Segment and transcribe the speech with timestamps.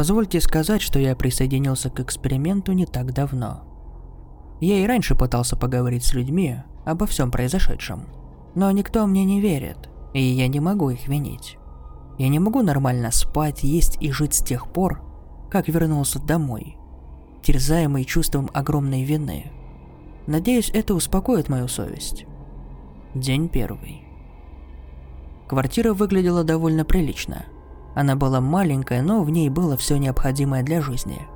[0.00, 3.64] Позвольте сказать, что я присоединился к эксперименту не так давно.
[4.58, 8.06] Я и раньше пытался поговорить с людьми обо всем произошедшем,
[8.54, 11.58] но никто мне не верит, и я не могу их винить.
[12.18, 15.02] Я не могу нормально спать, есть и жить с тех пор,
[15.50, 16.78] как вернулся домой,
[17.42, 19.52] терзаемый чувством огромной вины.
[20.26, 22.24] Надеюсь, это успокоит мою совесть.
[23.14, 24.04] День первый.
[25.46, 27.44] Квартира выглядела довольно прилично–
[27.94, 31.26] она была маленькая, но в ней было все необходимое для жизни.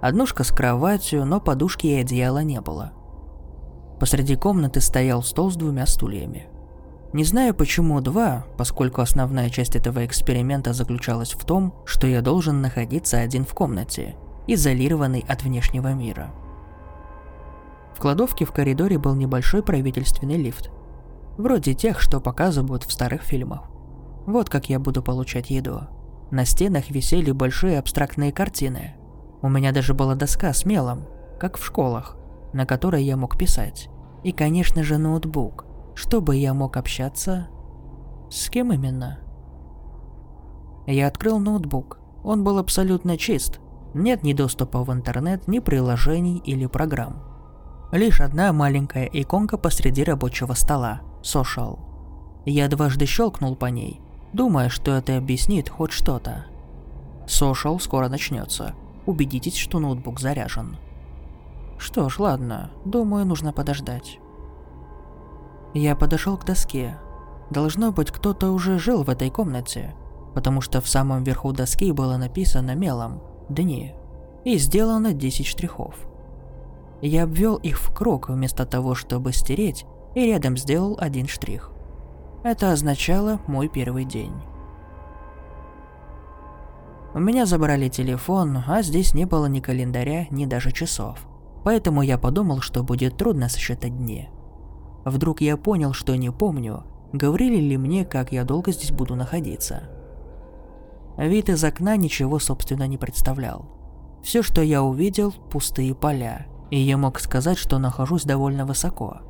[0.00, 2.92] Однушка с кроватью, но подушки и одеяла не было.
[3.98, 6.46] Посреди комнаты стоял стол с двумя стульями.
[7.12, 12.60] Не знаю почему два, поскольку основная часть этого эксперимента заключалась в том, что я должен
[12.60, 14.14] находиться один в комнате,
[14.46, 16.30] изолированный от внешнего мира.
[17.94, 20.70] В кладовке в коридоре был небольшой правительственный лифт.
[21.38, 23.62] Вроде тех, что показывают в старых фильмах.
[24.28, 25.88] Вот как я буду получать еду.
[26.30, 28.94] На стенах висели большие абстрактные картины.
[29.40, 31.06] У меня даже была доска с мелом,
[31.40, 32.18] как в школах,
[32.52, 33.88] на которой я мог писать.
[34.24, 37.48] И, конечно же, ноутбук, чтобы я мог общаться...
[38.28, 39.20] С кем именно?
[40.86, 41.98] Я открыл ноутбук.
[42.22, 43.60] Он был абсолютно чист.
[43.94, 47.22] Нет ни доступа в интернет, ни приложений или программ.
[47.92, 51.78] Лишь одна маленькая иконка посреди рабочего стола– Social.
[52.44, 54.02] Я дважды щелкнул по ней,
[54.32, 56.46] думая, что это объяснит хоть что-то.
[57.26, 58.74] Social скоро начнется.
[59.06, 60.76] Убедитесь, что ноутбук заряжен.
[61.78, 64.18] Что ж, ладно, думаю, нужно подождать.
[65.74, 66.98] Я подошел к доске.
[67.50, 69.94] Должно быть, кто-то уже жил в этой комнате,
[70.34, 73.94] потому что в самом верху доски было написано мелом «Дни»
[74.44, 75.94] и сделано 10 штрихов.
[77.00, 81.70] Я обвел их в круг вместо того, чтобы стереть, и рядом сделал один штрих.
[82.48, 84.32] Это означало мой первый день.
[87.12, 91.18] У меня забрали телефон, а здесь не было ни календаря, ни даже часов.
[91.62, 94.30] Поэтому я подумал, что будет трудно сосчитать дни.
[95.04, 99.82] Вдруг я понял, что не помню, говорили ли мне, как я долго здесь буду находиться.
[101.18, 103.66] Вид из окна ничего, собственно, не представлял.
[104.22, 109.27] Все, что я увидел, пустые поля, и я мог сказать, что нахожусь довольно высоко.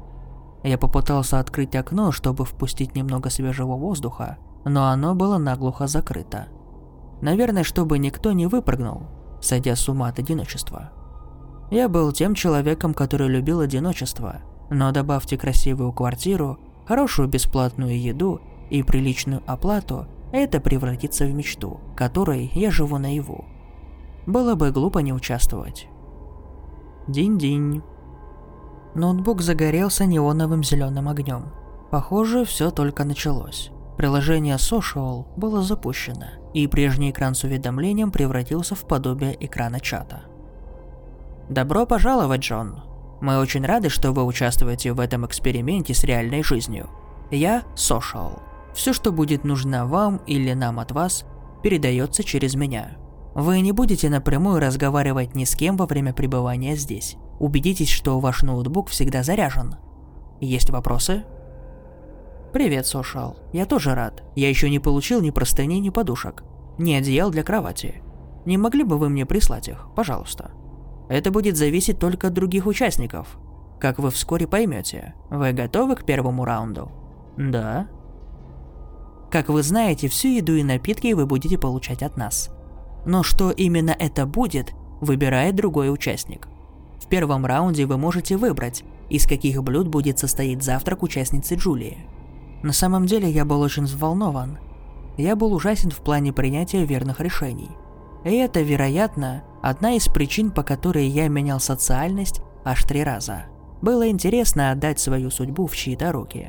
[0.63, 6.49] Я попытался открыть окно, чтобы впустить немного свежего воздуха, но оно было наглухо закрыто.
[7.21, 9.03] Наверное, чтобы никто не выпрыгнул,
[9.41, 10.93] сойдя с ума от одиночества.
[11.71, 18.41] Я был тем человеком, который любил одиночество, но добавьте красивую квартиру, хорошую бесплатную еду
[18.71, 23.45] и приличную оплату, это превратится в мечту, которой я живу наяву.
[24.27, 25.89] Было бы глупо не участвовать.
[27.07, 27.83] Динь-динь.
[28.99, 31.53] Ноутбук загорелся неоновым зеленым огнем.
[31.93, 33.71] Похоже, все только началось.
[33.97, 40.23] Приложение Social было запущено, и прежний экран с уведомлением превратился в подобие экрана чата.
[41.49, 42.83] Добро пожаловать, Джон.
[43.21, 46.91] Мы очень рады, что вы участвуете в этом эксперименте с реальной жизнью.
[47.31, 48.41] Я Social.
[48.75, 51.25] Все, что будет нужно вам или нам от вас,
[51.63, 52.97] передается через меня.
[53.35, 57.17] Вы не будете напрямую разговаривать ни с кем во время пребывания здесь.
[57.39, 59.77] Убедитесь, что ваш ноутбук всегда заряжен.
[60.41, 61.25] Есть вопросы?
[62.53, 63.37] Привет, Сошал.
[63.53, 64.25] Я тоже рад.
[64.35, 66.43] Я еще не получил ни простыней, ни подушек.
[66.79, 68.03] Ни одеял для кровати.
[68.45, 70.53] Не могли бы вы мне прислать их, пожалуйста?
[71.09, 73.39] Это будет зависеть только от других участников.
[73.79, 75.15] Как вы вскоре поймете.
[75.31, 76.91] Вы готовы к первому раунду?
[77.37, 77.89] Да.
[79.31, 82.51] Как вы знаете, всю еду и напитки вы будете получать от нас.
[83.05, 86.49] Но что именно это будет, выбирает другой участник–
[87.01, 91.99] в первом раунде вы можете выбрать, из каких блюд будет состоять завтрак участницы Джулии.
[92.63, 94.59] На самом деле я был очень взволнован.
[95.17, 97.71] Я был ужасен в плане принятия верных решений.
[98.25, 103.45] И это, вероятно, одна из причин, по которой я менял социальность аж три раза.
[103.81, 106.49] Было интересно отдать свою судьбу в чьи-то руки.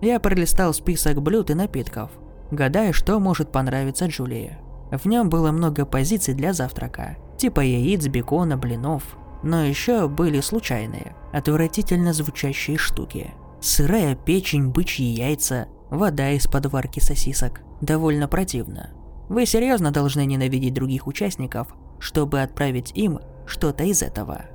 [0.00, 2.10] Я пролистал список блюд и напитков.
[2.50, 4.58] гадая, что может понравиться Джулии.
[4.90, 9.16] В нем было много позиций для завтрака, типа яиц, бекона, блинов.
[9.42, 13.32] Но еще были случайные, отвратительно звучащие штуки.
[13.60, 17.62] Сырая печень, бычьи яйца, вода из подварки сосисок.
[17.80, 18.90] Довольно противно.
[19.28, 24.46] Вы серьезно должны ненавидеть других участников, чтобы отправить им что-то из этого.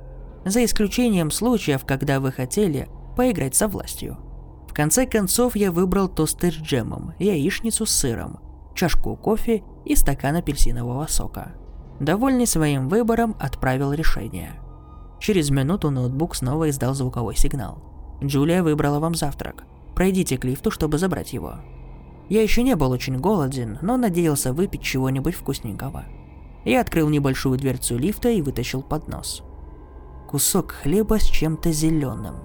[0.44, 4.16] За исключением случаев, когда вы хотели поиграть со властью.
[4.68, 8.38] В конце концов я выбрал тосты с джемом, яичницу с сыром,
[8.74, 11.52] чашку кофе и стакан апельсинового сока.
[11.98, 14.52] Довольный своим выбором, отправил решение.
[15.18, 17.78] Через минуту ноутбук снова издал звуковой сигнал.
[18.22, 19.64] Джулия выбрала вам завтрак.
[19.94, 21.56] Пройдите к лифту, чтобы забрать его.
[22.28, 26.04] Я еще не был очень голоден, но надеялся выпить чего-нибудь вкусненького.
[26.64, 29.42] Я открыл небольшую дверцу лифта и вытащил поднос.
[30.28, 32.36] Кусок хлеба с чем-то зеленым.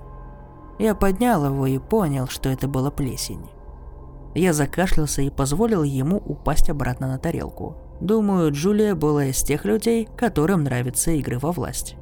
[0.79, 3.49] Я поднял его и понял, что это была плесень.
[4.33, 7.77] Я закашлялся и позволил ему упасть обратно на тарелку.
[7.99, 11.95] Думаю, Джулия была из тех людей, которым нравятся игры во власть.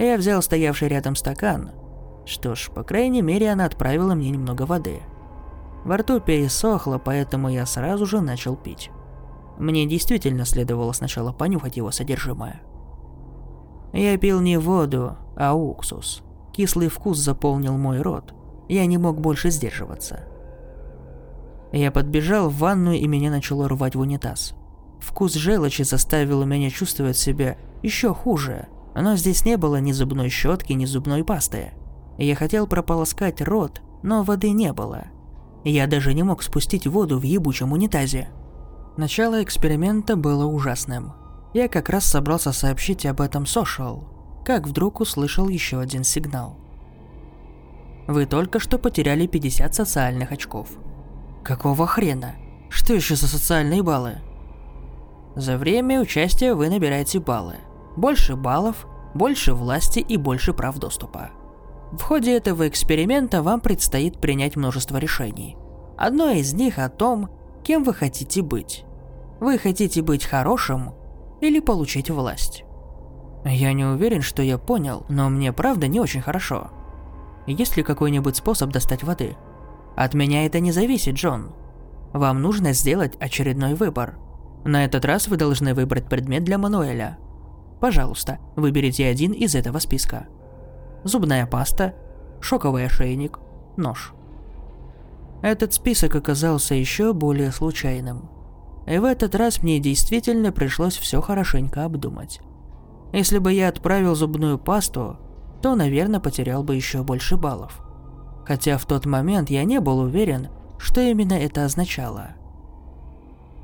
[0.00, 1.72] Я взял стоявший рядом стакан.
[2.24, 5.00] Что ж, по крайней мере, она отправила мне немного воды.
[5.84, 8.90] Во рту пересохло, поэтому я сразу же начал пить.
[9.58, 12.62] Мне действительно следовало сначала понюхать его содержимое.
[13.92, 16.22] Я пил не воду, а уксус.
[16.52, 18.34] Кислый вкус заполнил мой рот.
[18.68, 20.24] Я не мог больше сдерживаться.
[21.72, 24.54] Я подбежал в ванную и меня начало рвать в унитаз.
[24.98, 30.72] Вкус желчи заставил меня чувствовать себя еще хуже, но здесь не было ни зубной щетки,
[30.72, 31.72] ни зубной пасты.
[32.18, 35.04] Я хотел прополоскать рот, но воды не было.
[35.64, 38.28] Я даже не мог спустить воду в ебучем унитазе.
[38.96, 41.12] Начало эксперимента было ужасным.
[41.54, 44.04] Я как раз собрался сообщить об этом Social,
[44.44, 46.56] как вдруг услышал еще один сигнал.
[48.06, 50.68] Вы только что потеряли 50 социальных очков.
[51.44, 52.34] Какого хрена?
[52.68, 54.18] Что еще за социальные баллы?
[55.36, 57.56] За время участия вы набираете баллы.
[57.96, 61.30] Больше баллов, больше власти и больше прав доступа.
[61.92, 65.56] В ходе этого эксперимента вам предстоит принять множество решений.
[65.96, 67.28] Одно из них о том,
[67.64, 68.84] кем вы хотите быть.
[69.40, 70.94] Вы хотите быть хорошим
[71.40, 72.64] или получить власть.
[73.44, 76.70] Я не уверен, что я понял, но мне правда не очень хорошо.
[77.46, 79.36] Есть ли какой-нибудь способ достать воды?
[79.96, 81.52] От меня это не зависит, Джон.
[82.12, 84.18] Вам нужно сделать очередной выбор.
[84.64, 87.18] На этот раз вы должны выбрать предмет для Мануэля.
[87.80, 90.26] Пожалуйста, выберите один из этого списка.
[91.02, 91.94] Зубная паста,
[92.40, 93.38] шоковый ошейник,
[93.76, 94.12] нож.
[95.42, 98.28] Этот список оказался еще более случайным.
[98.86, 102.40] И в этот раз мне действительно пришлось все хорошенько обдумать.
[103.12, 105.18] Если бы я отправил зубную пасту,
[105.62, 107.80] то, наверное, потерял бы еще больше баллов.
[108.46, 110.48] Хотя в тот момент я не был уверен,
[110.78, 112.30] что именно это означало.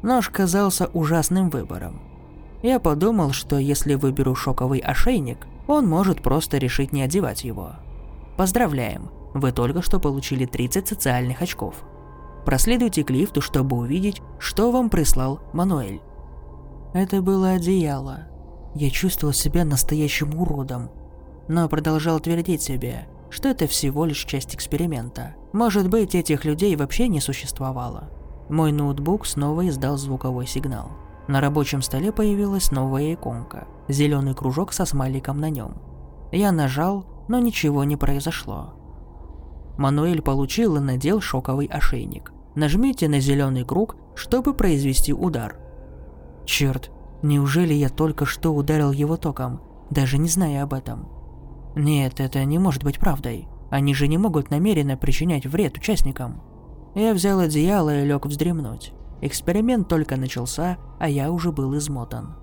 [0.02, 2.05] Нож казался ужасным выбором.
[2.62, 7.72] Я подумал, что если выберу шоковый ошейник, он может просто решить не одевать его.
[8.36, 11.76] Поздравляем, вы только что получили 30 социальных очков.
[12.44, 16.00] Проследуйте к лифту, чтобы увидеть, что вам прислал Мануэль.
[16.94, 18.28] Это было одеяло.
[18.74, 20.90] Я чувствовал себя настоящим уродом,
[21.48, 25.34] но продолжал твердить себе, что это всего лишь часть эксперимента.
[25.52, 28.10] Может быть, этих людей вообще не существовало.
[28.48, 30.90] Мой ноутбук снова издал звуковой сигнал.
[31.28, 35.74] На рабочем столе появилась новая иконка, зеленый кружок со смайликом на нем.
[36.32, 38.74] Я нажал, но ничего не произошло.
[39.78, 42.32] Мануэль получил и надел шоковый ошейник.
[42.54, 45.56] Нажмите на зеленый круг, чтобы произвести удар.
[46.46, 46.90] Черт,
[47.22, 49.60] Неужели я только что ударил его током,
[49.90, 51.08] даже не зная об этом?
[51.74, 53.48] Нет, это не может быть правдой.
[53.70, 56.42] Они же не могут намеренно причинять вред участникам.
[56.94, 58.92] Я взял одеяло и лег вздремнуть.
[59.20, 62.36] Эксперимент только начался, а я уже был измотан.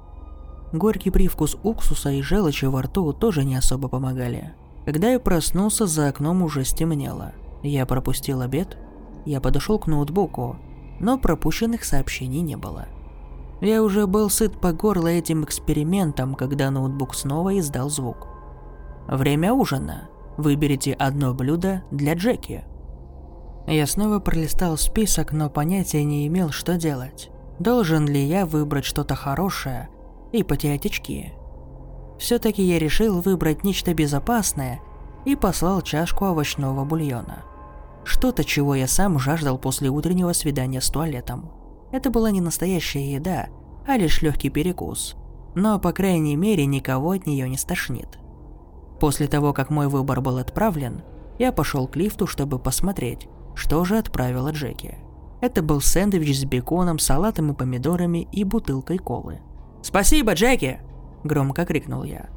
[0.72, 4.54] Горький привкус уксуса и желчи во рту тоже не особо помогали.
[4.86, 7.34] Когда я проснулся, за окном уже стемнело.
[7.62, 8.78] Я пропустил обед.
[9.26, 10.58] Я подошел к ноутбуку,
[11.00, 12.88] но пропущенных сообщений не было.
[13.62, 18.28] Я уже был сыт по горло этим экспериментом, когда ноутбук снова издал звук.
[19.08, 20.10] Время ужина.
[20.38, 22.66] Выберите одно блюдо для Джеки.
[23.68, 27.30] Я снова пролистал список, но понятия не имел, что делать.
[27.60, 29.90] Должен ли я выбрать что-то хорошее
[30.32, 31.34] и потерять очки?
[32.20, 34.82] Все-таки я решил выбрать нечто безопасное
[35.26, 37.44] и послал чашку овощного бульона.
[38.04, 41.52] Что-то, чего я сам жаждал после утреннего свидания с туалетом.
[41.92, 43.48] Это была не настоящая еда,
[43.88, 45.16] а лишь легкий перекус.
[45.56, 48.20] Но, по крайней мере, никого от нее не стошнит.
[49.00, 51.04] После того, как мой выбор был отправлен,
[51.40, 54.98] я пошел к лифту, чтобы посмотреть, что же отправила Джеки.
[55.42, 59.42] Это был сэндвич с беконом, салатом и помидорами и бутылкой колы.
[59.82, 60.80] «Спасибо, Джеки!»–
[61.24, 62.30] громко крикнул я.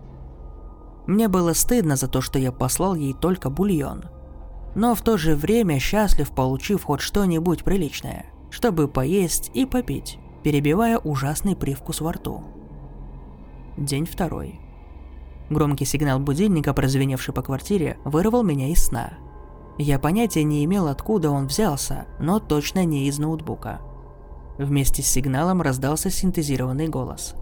[1.06, 4.06] Мне было стыдно за то, что я послал ей только бульон.
[4.74, 10.98] Но в то же время счастлив, получив хоть что-нибудь приличное, чтобы поесть и попить, перебивая
[10.98, 12.42] ужасный привкус во рту.
[13.76, 14.60] День второй.
[15.48, 19.12] Громкий сигнал будильника, прозвеневший по квартире, вырвал меня из сна.
[19.78, 23.80] Я понятия не имел, откуда он взялся, но точно не из ноутбука.
[24.58, 27.34] Вместе с сигналом раздался синтезированный голос.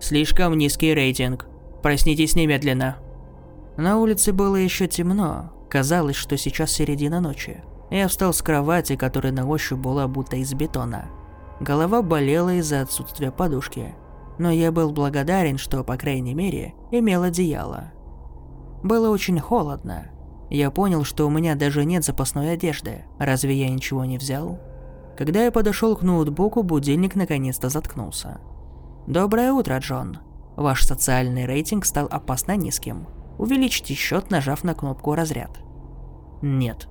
[0.00, 1.46] «Слишком низкий рейтинг.
[1.82, 2.98] Проснитесь немедленно».
[3.76, 5.52] На улице было еще темно.
[5.68, 7.64] Казалось, что сейчас середина ночи.
[7.90, 11.06] Я встал с кровати, которая на ощупь была будто из бетона.
[11.60, 13.94] Голова болела из-за отсутствия подушки.
[14.38, 17.92] Но я был благодарен, что, по крайней мере, имел одеяло.
[18.82, 20.11] Было очень холодно,
[20.56, 23.04] я понял, что у меня даже нет запасной одежды.
[23.18, 24.60] Разве я ничего не взял?
[25.16, 28.40] Когда я подошел к ноутбуку, будильник наконец-то заткнулся.
[29.06, 30.18] Доброе утро, Джон.
[30.56, 33.06] Ваш социальный рейтинг стал опасно низким.
[33.38, 35.60] Увеличьте счет, нажав на кнопку «Разряд».
[36.42, 36.88] Нет.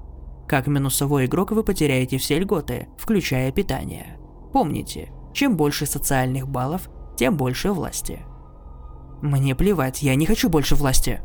[0.47, 4.17] Как минусовой игрок вы потеряете все льготы, включая питание.
[4.51, 8.19] Помните, чем больше социальных баллов, тем больше власти.
[9.21, 11.21] Мне плевать, я не хочу больше власти.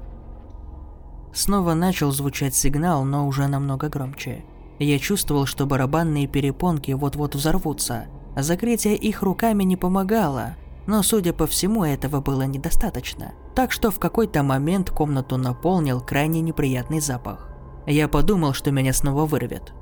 [1.36, 4.42] Снова начал звучать сигнал, но уже намного громче.
[4.78, 8.06] Я чувствовал, что барабанные перепонки вот-вот взорвутся.
[8.34, 13.34] Закрытие их руками не помогало, но, судя по всему, этого было недостаточно.
[13.54, 17.50] Так что в какой-то момент комнату наполнил крайне неприятный запах.
[17.86, 19.74] Я подумал, что меня снова вырвет.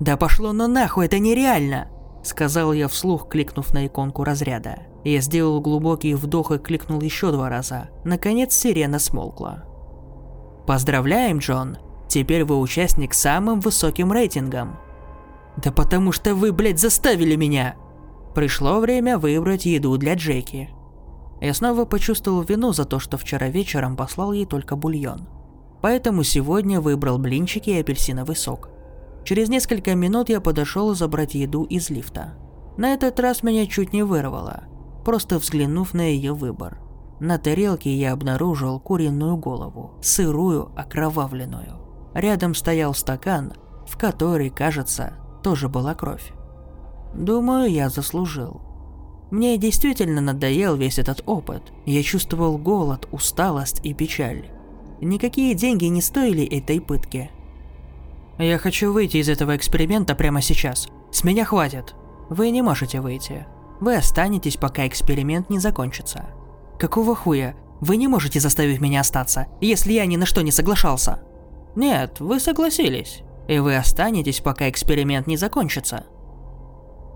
[0.00, 1.88] «Да пошло ну нахуй, это нереально!»
[2.24, 4.78] Сказал я вслух, кликнув на иконку разряда.
[5.04, 7.90] Я сделал глубокий вдох и кликнул еще два раза.
[8.02, 9.64] Наконец сирена смолкла.
[10.66, 11.78] Поздравляем, Джон.
[12.08, 14.76] Теперь вы участник с самым высоким рейтингом.
[15.56, 17.74] Да потому что вы, блядь, заставили меня.
[18.34, 20.70] Пришло время выбрать еду для Джеки.
[21.40, 25.28] Я снова почувствовал вину за то, что вчера вечером послал ей только бульон.
[25.80, 28.70] Поэтому сегодня выбрал блинчики и апельсиновый сок.
[29.24, 32.34] Через несколько минут я подошел забрать еду из лифта.
[32.76, 34.64] На этот раз меня чуть не вырвало,
[35.04, 36.78] просто взглянув на ее выбор.
[37.22, 41.78] На тарелке я обнаружил куриную голову, сырую, окровавленную.
[42.14, 43.52] Рядом стоял стакан,
[43.86, 46.32] в который, кажется, тоже была кровь.
[47.14, 48.60] Думаю, я заслужил.
[49.30, 51.72] Мне действительно надоел весь этот опыт.
[51.86, 54.50] Я чувствовал голод, усталость и печаль.
[55.00, 57.30] Никакие деньги не стоили этой пытки.
[58.36, 60.88] Я хочу выйти из этого эксперимента прямо сейчас.
[61.12, 61.94] С меня хватит.
[62.30, 63.46] Вы не можете выйти.
[63.78, 66.24] Вы останетесь, пока эксперимент не закончится.
[66.82, 67.54] Какого хуя?
[67.80, 71.20] Вы не можете заставить меня остаться, если я ни на что не соглашался.
[71.76, 73.22] Нет, вы согласились.
[73.46, 76.06] И вы останетесь, пока эксперимент не закончится.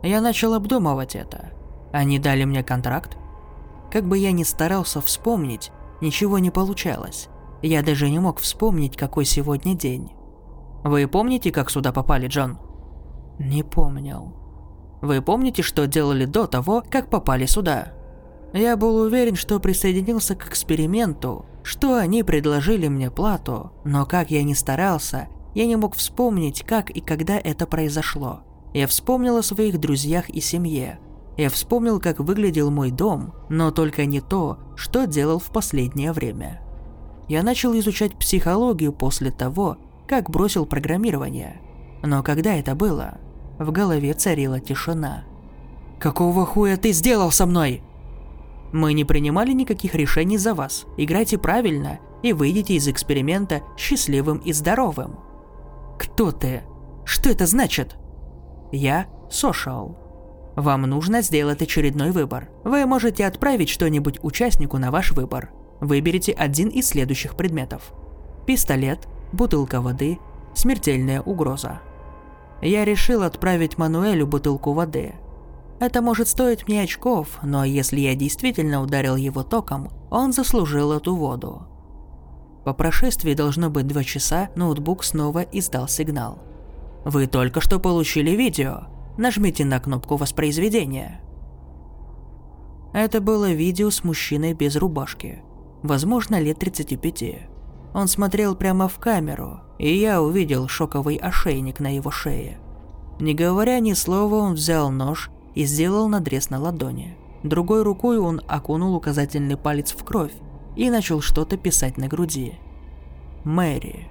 [0.04, 1.50] Я начал обдумывать это.
[1.92, 3.16] Они дали мне контракт.
[3.90, 7.26] Как бы я ни старался вспомнить, ничего не получалось.
[7.60, 10.12] Я даже не мог вспомнить, какой сегодня день.
[10.84, 12.60] Вы помните, как сюда попали, Джон?
[13.40, 14.32] Не помнил.
[15.02, 17.96] Вы помните, что делали до того, как попали сюда?
[18.52, 24.42] Я был уверен, что присоединился к эксперименту, что они предложили мне плату, но как я
[24.42, 28.40] ни старался, я не мог вспомнить, как и когда это произошло.
[28.72, 31.00] Я вспомнил о своих друзьях и семье.
[31.36, 36.62] Я вспомнил, как выглядел мой дом, но только не то, что делал в последнее время.
[37.28, 41.60] Я начал изучать психологию после того, как бросил программирование.
[42.02, 43.18] Но когда это было,
[43.58, 45.24] в голове царила тишина.
[45.98, 47.82] «Какого хуя ты сделал со мной?»
[48.76, 50.84] Мы не принимали никаких решений за вас.
[50.98, 55.18] Играйте правильно и выйдите из эксперимента счастливым и здоровым.
[55.98, 56.62] Кто ты?
[57.06, 57.96] Что это значит?
[58.72, 59.96] Я Сошал.
[60.56, 62.50] Вам нужно сделать очередной выбор.
[62.64, 65.52] Вы можете отправить что-нибудь участнику на ваш выбор.
[65.80, 67.94] Выберите один из следующих предметов.
[68.46, 70.18] Пистолет, бутылка воды,
[70.54, 71.80] смертельная угроза.
[72.60, 75.14] Я решил отправить Мануэлю бутылку воды–
[75.78, 81.14] это может стоить мне очков, но если я действительно ударил его током, он заслужил эту
[81.14, 81.66] воду.
[82.64, 86.38] По прошествии должно быть два часа, ноутбук снова издал сигнал.
[87.04, 88.88] Вы только что получили видео.
[89.18, 91.20] Нажмите на кнопку воспроизведения.
[92.92, 95.42] Это было видео с мужчиной без рубашки.
[95.82, 97.48] Возможно, лет 35.
[97.94, 102.58] Он смотрел прямо в камеру, и я увидел шоковый ошейник на его шее.
[103.20, 107.16] Не говоря ни слова, он взял нож и сделал надрез на ладони.
[107.42, 110.32] Другой рукой он окунул указательный палец в кровь
[110.76, 112.60] и начал что-то писать на груди.
[113.42, 114.08] «Мэри».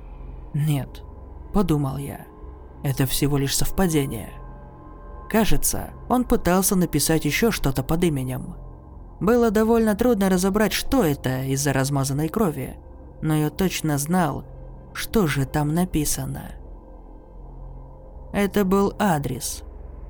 [0.54, 1.04] «Нет»,—
[1.54, 2.26] подумал я.
[2.84, 4.30] «Это всего лишь совпадение».
[5.30, 8.56] Кажется, он пытался написать еще что-то под именем.
[9.20, 12.78] Было довольно трудно разобрать, что это из-за размазанной крови,
[13.22, 14.46] но я точно знал,
[14.94, 16.52] что же там написано.
[18.34, 19.65] Это был адрес.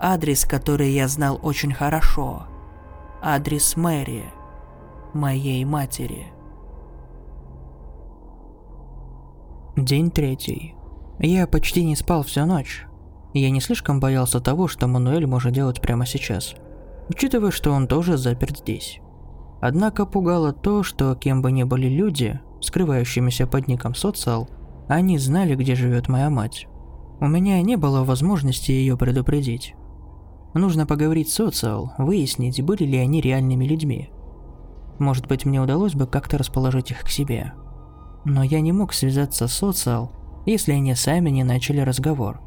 [0.08, 2.44] Адрес, который я знал очень хорошо.
[3.24, 4.26] Адрес Мэри,
[5.16, 6.28] моей матери.
[9.76, 10.76] День третий.
[11.18, 12.86] Я почти не спал всю ночь.
[13.34, 16.54] Я не слишком боялся того, что Мануэль может делать прямо сейчас,
[17.10, 19.00] учитывая, что он тоже заперт здесь.
[19.60, 24.48] Однако пугало то, что кем бы ни были люди, скрывающимися под ником Социал,
[24.88, 26.68] они знали, где живет моя мать.
[27.20, 29.74] У меня не было возможности ее предупредить.
[30.56, 34.10] Нужно поговорить с Социал, выяснить, были ли они реальными людьми.
[34.98, 37.54] Может быть, мне удалось бы как-то расположить их к себе.
[38.24, 40.12] Но я не мог связаться с Социал,
[40.48, 42.42] если они сами не начали разговор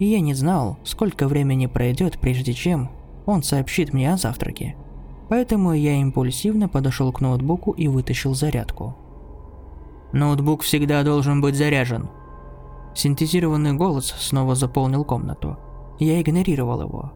[0.00, 2.90] и я не знал, сколько времени пройдет, прежде чем
[3.26, 4.74] он сообщит мне о завтраке.
[5.28, 8.96] Поэтому я импульсивно подошел к ноутбуку и вытащил зарядку.
[10.12, 12.08] «Ноутбук всегда должен быть заряжен».
[12.94, 15.58] Синтезированный голос снова заполнил комнату.
[16.00, 17.12] Я игнорировал его.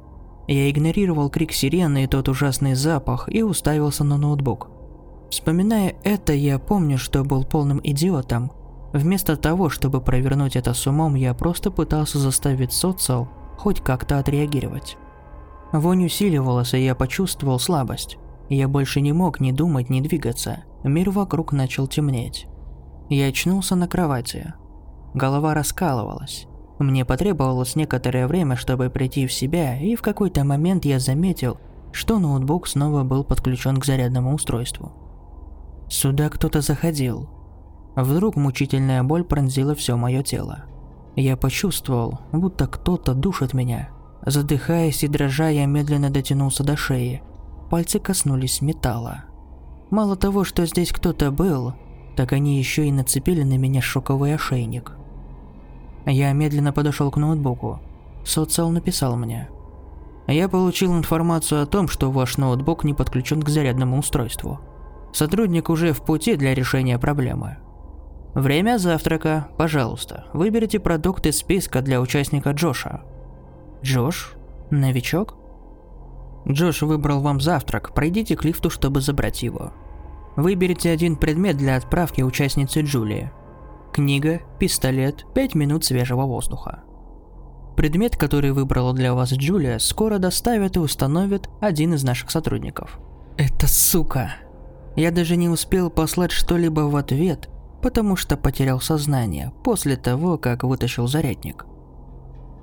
[0.46, 4.68] Я игнорировал крик сирены и тот ужасный запах и уставился на ноутбук.
[5.30, 8.52] Вспоминая это, я помню, что был полным идиотом–
[8.94, 14.96] Вместо того, чтобы провернуть это с умом, я просто пытался заставить социал хоть как-то отреагировать.
[15.72, 18.18] Вонь усиливалась, и я почувствовал слабость.
[18.48, 20.62] Я больше не мог ни думать, ни двигаться.
[20.84, 22.46] Мир вокруг начал темнеть.
[23.08, 24.54] Я очнулся на кровати.
[25.12, 26.46] Голова раскалывалась.
[26.78, 31.58] Мне потребовалось некоторое время, чтобы прийти в себя, и в какой-то момент я заметил,
[31.92, 34.92] что ноутбук снова был подключен к зарядному устройству.
[35.88, 37.28] Сюда кто-то заходил.
[37.94, 40.64] Вдруг мучительная боль пронзила все мое тело.
[41.14, 43.90] Я почувствовал, будто кто-то душит меня.
[44.26, 47.22] Задыхаясь и дрожа, я медленно дотянулся до шеи.
[47.70, 49.24] Пальцы коснулись металла.
[49.90, 51.74] Мало того, что здесь кто-то был,
[52.16, 54.96] так они еще и нацепили на меня шоковый ошейник.
[56.06, 57.80] Я медленно подошел к ноутбуку.
[58.24, 59.48] Социал написал мне.
[60.26, 64.60] Я получил информацию о том, что ваш ноутбук не подключен к зарядному устройству.
[65.12, 67.58] Сотрудник уже в пути для решения проблемы.
[68.34, 69.48] Время завтрака.
[69.56, 73.02] Пожалуйста, выберите продукт из списка для участника Джоша.
[73.82, 74.34] Джош?
[74.70, 75.36] Новичок?
[76.48, 77.94] Джош выбрал вам завтрак.
[77.94, 79.72] Пройдите к лифту, чтобы забрать его.
[80.36, 83.30] Выберите один предмет для отправки участницы Джулии.
[83.94, 86.82] Книга, пистолет, 5 минут свежего воздуха.
[87.76, 92.98] Предмет, который выбрала для вас Джулия, скоро доставят и установят один из наших сотрудников.
[93.36, 94.34] Это сука.
[94.96, 97.48] Я даже не успел послать что-либо в ответ,
[97.82, 101.64] потому что потерял сознание после того, как вытащил зарядник.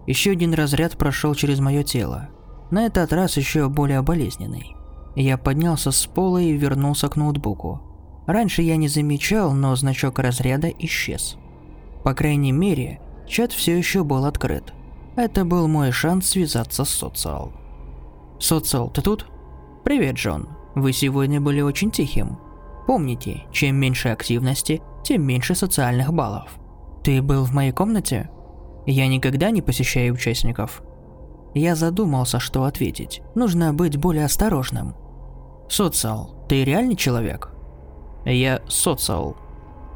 [0.08, 2.28] Еще один разряд прошел через мое тело,
[2.72, 4.76] на этот раз еще более болезненный.
[5.16, 7.91] Я поднялся с пола и вернулся к ноутбуку.
[8.26, 11.38] Раньше я не замечал, но значок разряда исчез.
[12.04, 14.74] По крайней мере, чат все еще был открыт.
[15.16, 17.52] Это был мой шанс связаться с Социал.
[18.40, 19.28] Социал, ты тут?
[19.84, 20.50] Привет, Джон.
[20.76, 22.38] Вы сегодня были очень тихим.
[22.88, 26.50] Помните, чем меньше активности, тем меньше социальных баллов.
[27.04, 28.30] Ты был в моей комнате?
[28.86, 30.82] Я никогда не посещаю участников.
[31.54, 33.22] Я задумался, что ответить.
[33.36, 34.96] Нужно быть более осторожным.
[35.70, 37.52] Социал, ты реальный человек?
[38.26, 39.36] Я социал.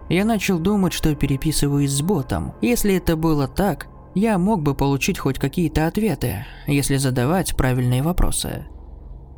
[0.10, 2.54] Я начал думать, что переписываюсь с ботом.
[2.62, 8.68] Если это было так, я мог бы получить хоть какие-то ответы, если задавать правильные вопросы.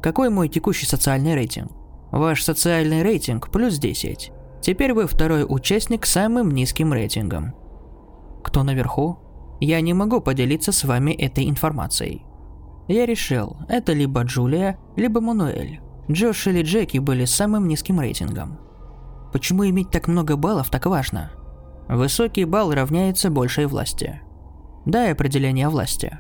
[0.02, 1.72] Какой мой текущий социальный рейтинг?
[2.12, 4.32] Ваш социальный рейтинг плюс 10.
[4.62, 7.54] Теперь вы второй участник с самым низким рейтингом.
[8.44, 9.18] Кто наверху?
[9.60, 12.24] Я не могу поделиться с вами этой информацией.
[12.88, 15.82] Я решил, это либо Джулия, либо Мануэль.
[16.10, 18.60] Джош или Джеки были самым низким рейтингом.
[19.38, 21.30] Почему иметь так много баллов так важно?
[21.88, 24.20] Высокий балл равняется большей власти.
[24.88, 26.18] Дай определение власти.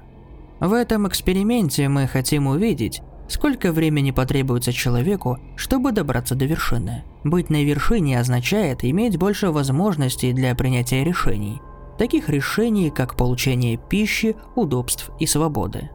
[0.59, 7.03] В этом эксперименте мы хотим увидеть, Сколько времени потребуется человеку, чтобы добраться до вершины?
[7.23, 11.59] Быть на вершине означает иметь больше возможностей для принятия решений.
[11.97, 15.89] Таких решений, как получение пищи, удобств и свободы.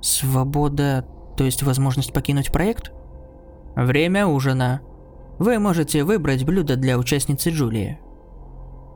[0.00, 2.92] Свобода, то есть возможность покинуть проект?
[3.76, 4.82] Время ужина.
[5.38, 7.98] Вы можете выбрать блюдо для участницы Джулии.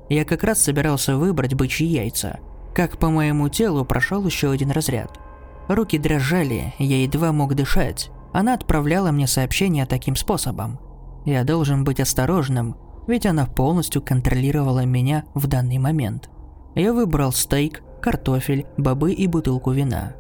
[0.09, 2.39] Я как раз собирался выбрать бычьи яйца,
[2.75, 5.19] как по моему телу прошел еще один разряд–
[5.69, 8.11] Руки дрожали, я едва мог дышать.
[8.33, 10.79] Она отправляла мне сообщения таким способом.
[11.25, 12.77] Я должен быть осторожным,
[13.09, 16.31] ведь она полностью контролировала меня в данный момент.
[16.77, 20.15] Я выбрал стейк, картофель, бобы и бутылку вина.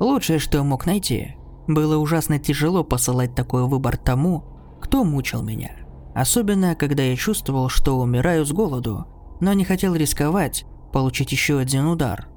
[0.00, 1.36] Лучшее, что мог найти.
[1.68, 4.44] Было ужасно тяжело посылать такой выбор тому,
[4.84, 5.70] кто мучил меня.
[6.14, 9.06] Особенно, когда я чувствовал, что умираю с голоду,
[9.40, 12.28] но не хотел рисковать, получить еще один удар.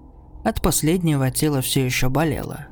[0.45, 2.67] От последнего тело все еще болело.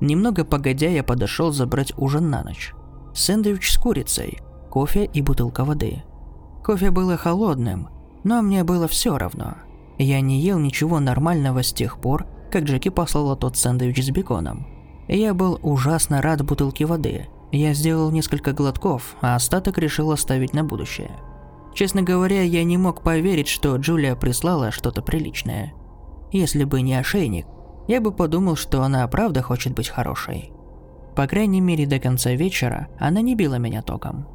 [0.00, 2.74] Немного погодя, я подошел забрать ужин на ночь.
[3.14, 6.02] Сэндвич с курицей, кофе и бутылка воды.
[6.64, 7.88] Кофе было холодным,
[8.24, 9.54] но мне было все равно.
[9.96, 14.66] Я не ел ничего нормального с тех пор, как Джеки послала тот сэндвич с беконом.
[15.06, 17.28] Я был ужасно рад бутылке воды.
[17.54, 21.12] Я сделал несколько глотков, а остаток решил оставить на будущее.
[21.72, 25.72] Честно говоря, я не мог поверить, что Джулия прислала что-то приличное.
[26.32, 27.46] Если бы не ошейник,
[27.86, 30.52] я бы подумал, что она правда хочет быть хорошей.
[31.14, 34.26] По крайней мере, до конца вечера она не била меня током.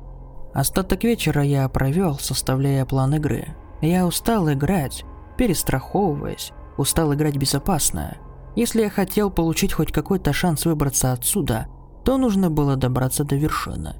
[0.53, 3.49] Остаток вечера я провел, составляя план игры.
[3.82, 5.03] Я устал играть,
[5.38, 8.15] перестраховываясь, устал играть безопасно.
[8.55, 11.67] Если я хотел получить хоть какой-то шанс выбраться отсюда,
[12.09, 13.93] то нужно было добраться до вершины.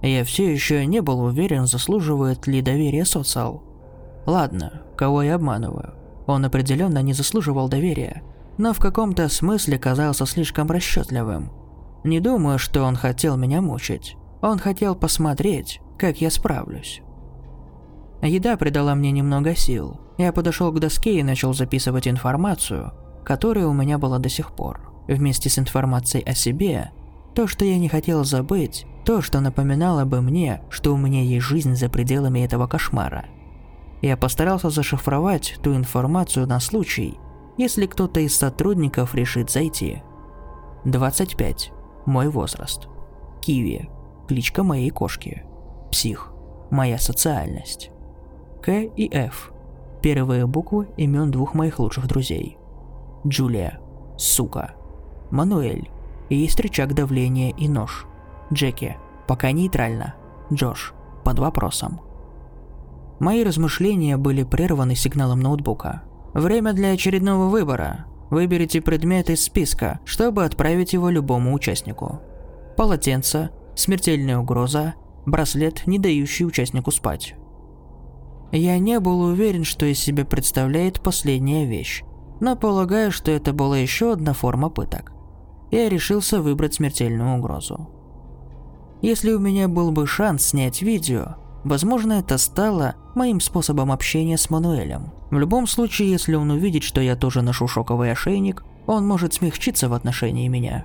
[0.00, 3.62] Я все еще не был уверен, заслуживает ли доверия социал.
[4.24, 5.92] Ладно, кого я обманываю.
[6.26, 8.22] Он определенно не заслуживал доверия,
[8.56, 11.52] но в каком-то смысле казался слишком расчетливым.
[12.02, 14.16] Не думаю, что он хотел меня мучить.
[14.40, 17.02] Он хотел посмотреть, как я справлюсь.
[18.22, 20.00] Еда придала мне немного сил.
[20.16, 24.90] Я подошел к доске и начал записывать информацию, которая у меня была до сих пор.
[25.08, 26.92] Вместе с информацией о себе,
[27.34, 31.46] то, что я не хотел забыть, то, что напоминало бы мне, что у меня есть
[31.46, 33.26] жизнь за пределами этого кошмара.
[34.02, 37.18] Я постарался зашифровать ту информацию на случай,
[37.56, 40.02] если кто-то из сотрудников решит зайти.
[40.84, 41.72] 25.
[42.06, 42.88] Мой возраст.
[43.42, 43.90] Киви.
[44.28, 45.44] Кличка моей кошки.
[45.90, 46.32] Псих.
[46.70, 47.90] Моя социальность.
[48.62, 49.52] К и Ф.
[50.02, 52.56] Первые буквы имен двух моих лучших друзей.
[53.26, 53.80] Джулия.
[54.16, 54.74] Сука.
[55.30, 55.90] Мануэль.
[56.30, 58.06] Есть рычаг давления и нож.
[58.52, 58.96] Джеки.
[59.26, 60.14] Пока нейтрально.
[60.52, 60.94] Джош.
[61.24, 62.00] Под вопросом.
[63.18, 66.02] Мои размышления были прерваны сигналом ноутбука.
[66.32, 68.06] Время для очередного выбора.
[68.30, 72.20] Выберите предмет из списка, чтобы отправить его любому участнику.
[72.76, 74.94] Полотенце, смертельная угроза,
[75.26, 77.34] браслет, не дающий участнику спать.
[78.52, 82.04] Я не был уверен, что из себя представляет последняя вещь,
[82.40, 85.12] но полагаю, что это была еще одна форма пыток.
[85.70, 87.88] Я решился выбрать смертельную угрозу.
[89.02, 94.50] Если у меня был бы шанс снять видео, возможно это стало моим способом общения с
[94.50, 95.12] Мануэлем.
[95.30, 99.88] В любом случае, если он увидит, что я тоже ношу шоковый ошейник, он может смягчиться
[99.88, 100.84] в отношении меня.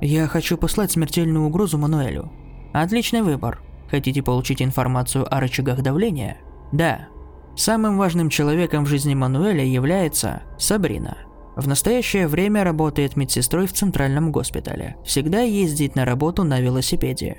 [0.00, 2.30] Я хочу послать смертельную угрозу Мануэлю.
[2.72, 3.62] Отличный выбор.
[3.90, 6.38] Хотите получить информацию о рычагах давления?
[6.72, 7.08] Да.
[7.56, 11.16] Самым важным человеком в жизни Мануэля является Сабрина.
[11.56, 14.96] В настоящее время работает медсестрой в центральном госпитале.
[15.04, 17.36] Всегда ездит на работу на велосипеде.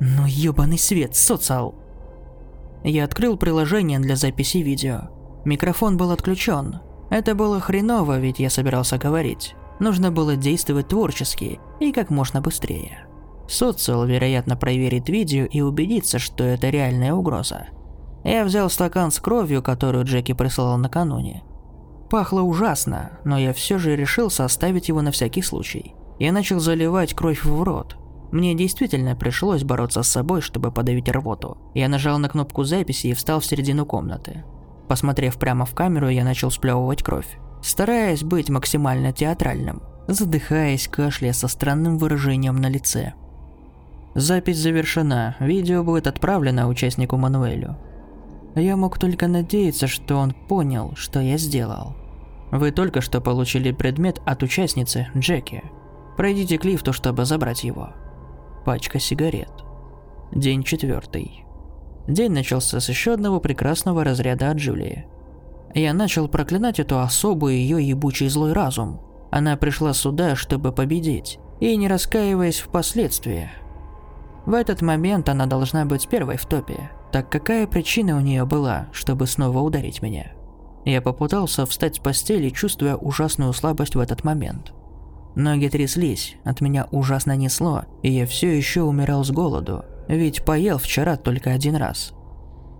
[0.00, 1.74] Ну ёбаный свет, социал.
[2.84, 5.10] Я открыл приложение для записи видео.
[5.44, 6.80] Микрофон был отключен.
[7.10, 9.54] Это было хреново, ведь я собирался говорить.
[9.80, 13.06] Нужно было действовать творчески и как можно быстрее.
[13.48, 17.66] Социал, вероятно, проверит видео и убедится, что это реальная угроза.
[18.24, 21.42] Я взял стакан с кровью, которую Джеки прислал накануне.
[22.12, 25.94] Пахло ужасно, но я все же решил составить его на всякий случай.
[26.18, 27.96] Я начал заливать кровь в рот.
[28.30, 31.56] Мне действительно пришлось бороться с собой, чтобы подавить рвоту.
[31.72, 34.44] Я нажал на кнопку записи и встал в середину комнаты.
[34.88, 41.48] Посмотрев прямо в камеру, я начал сплевывать кровь, стараясь быть максимально театральным, задыхаясь, кашляя со
[41.48, 43.14] странным выражением на лице.
[44.14, 47.78] Запись завершена, видео будет отправлено участнику Мануэлю.
[48.54, 51.96] Я мог только надеяться, что он понял, что я сделал.
[52.52, 55.64] Вы только что получили предмет от участницы Джеки.
[56.18, 57.94] Пройдите к лифту, чтобы забрать его.
[58.66, 59.50] Пачка сигарет.
[60.32, 61.46] День четвертый.
[62.06, 65.06] День начался с еще одного прекрасного разряда от Джулии.
[65.74, 69.00] Я начал проклинать эту особу и ее ебучий злой разум.
[69.30, 73.50] Она пришла сюда, чтобы победить, и не раскаиваясь впоследствии.
[74.44, 78.88] В этот момент она должна быть первой в топе, так какая причина у нее была,
[78.92, 80.32] чтобы снова ударить меня?
[80.84, 84.72] Я попытался встать с постели, чувствуя ужасную слабость в этот момент.
[85.34, 90.78] Ноги тряслись, от меня ужасно несло, и я все еще умирал с голоду, ведь поел
[90.78, 92.12] вчера только один раз.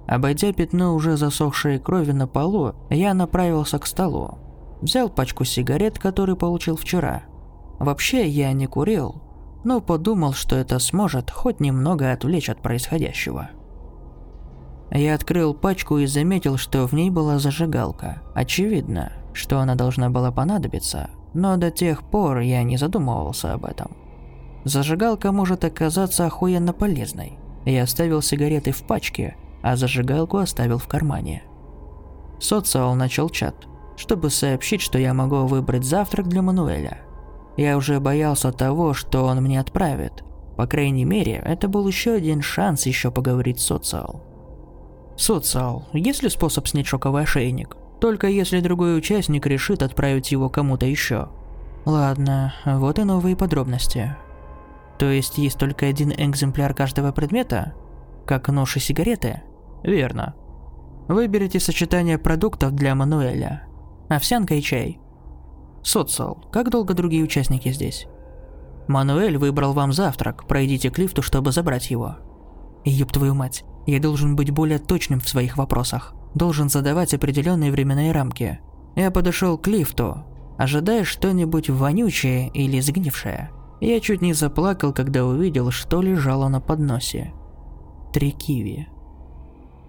[0.07, 4.39] Обойдя пятно уже засохшей крови на полу, я направился к столу.
[4.83, 7.23] Взял пачку сигарет, которые получил вчера.
[7.79, 9.23] Вообще я не курил,
[9.65, 13.51] но подумал, что это сможет хоть немного отвлечь от происходящего.
[14.95, 18.21] Я открыл пачку и заметил, что в ней была зажигалка.
[18.35, 23.97] Очевидно, что она должна была понадобиться, но до тех пор я не задумывался об этом.
[24.65, 27.39] Зажигалка может оказаться охуенно полезной.
[27.65, 31.43] Я оставил сигареты в пачке, а зажигалку оставил в кармане.
[32.39, 33.55] Социал начал чат,
[33.97, 36.99] чтобы сообщить, что я могу выбрать завтрак для Мануэля.
[37.57, 40.23] Я уже боялся того, что он мне отправит.
[40.57, 44.32] По крайней мере, это был еще один шанс еще поговорить с Социал.
[45.23, 47.77] Социал, есть ли способ снять шоковый ошейник?
[48.01, 51.29] Только если другой участник решит отправить его кому-то еще.
[51.85, 54.17] Ладно, вот и новые подробности.
[54.99, 57.73] То есть есть только один экземпляр каждого предмета?
[58.27, 59.43] Как нож и сигареты?
[59.85, 60.35] Верно.
[61.07, 63.69] Выберите сочетание продуктов для Мануэля.
[64.09, 64.99] Овсянка и чай.
[65.85, 68.09] Социал, как долго другие участники здесь?
[68.89, 72.17] Мануэль выбрал вам завтрак, пройдите к лифту, чтобы забрать его.
[72.85, 76.15] Ёб твою мать, я должен быть более точным в своих вопросах.
[76.35, 78.61] Должен задавать определенные временные рамки.
[78.97, 80.25] Я подошел к лифту,
[80.59, 83.51] ожидая что-нибудь вонючее или сгнившее.
[83.81, 87.33] Я чуть не заплакал, когда увидел, что лежало на подносе.
[88.13, 88.89] Три киви.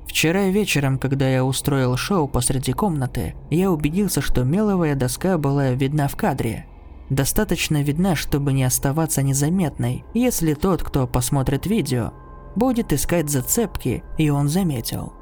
[0.07, 6.07] Вчера вечером, когда я устроил шоу посреди комнаты, я убедился, что меловая доска была видна
[6.07, 6.65] в кадре.
[7.09, 12.13] Достаточно видна, чтобы не оставаться незаметной, если тот, кто посмотрит видео,
[12.55, 15.13] будет искать зацепки, и он заметил.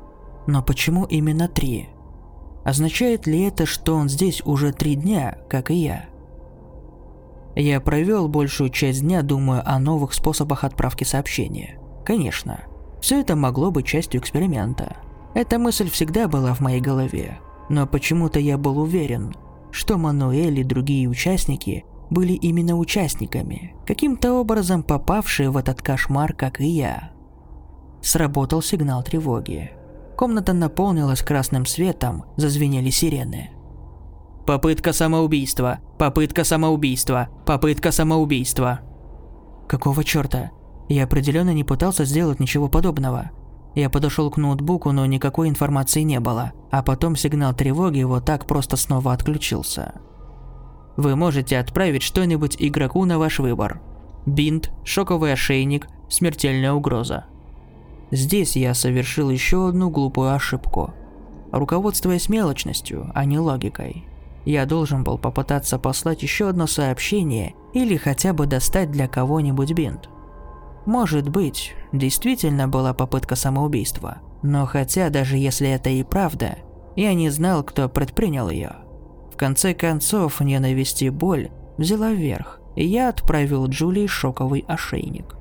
[0.48, 1.89] Но почему именно три?
[2.63, 6.06] Означает ли это, что он здесь уже три дня, как и я?
[7.56, 11.80] Я провел большую часть дня, думая о новых способах отправки сообщения.
[12.06, 12.62] Конечно,
[13.02, 14.98] все это могло быть частью эксперимента.
[15.34, 17.39] Эта мысль всегда была в моей голове,
[17.70, 19.36] но почему-то я был уверен,
[19.72, 26.60] что Мануэль и другие участники были именно участниками, каким-то образом попавшие в этот кошмар, как
[26.60, 27.12] и я.
[28.02, 29.72] Сработал сигнал тревоги.
[30.18, 33.52] Комната наполнилась красным светом, зазвенели сирены.
[34.46, 38.82] Попытка самоубийства, попытка самоубийства, попытка самоубийства.
[39.68, 40.52] Какого черта?
[40.90, 43.32] Я определенно не пытался сделать ничего подобного.
[43.76, 48.46] Я подошел к ноутбуку, но никакой информации не было, а потом сигнал тревоги вот так
[48.46, 49.94] просто снова отключился.
[50.98, 53.82] Вы можете отправить что-нибудь игроку на ваш выбор.
[54.26, 57.26] Бинт, шоковый ошейник, смертельная угроза.
[58.12, 60.93] Здесь я совершил еще одну глупую ошибку.
[61.52, 64.06] Руководствуясь мелочностью, а не логикой.
[64.45, 70.10] Я должен был попытаться послать еще одно сообщение или хотя бы достать для кого-нибудь бинт.
[70.86, 74.17] Может быть, действительно была попытка самоубийства.
[74.41, 76.58] Но хотя даже если это и правда,
[76.95, 78.76] я не знал, кто предпринял ее.
[79.32, 85.36] В конце концов, ненависть и боль взяла вверх, и я отправил Джулии шоковый ошейник.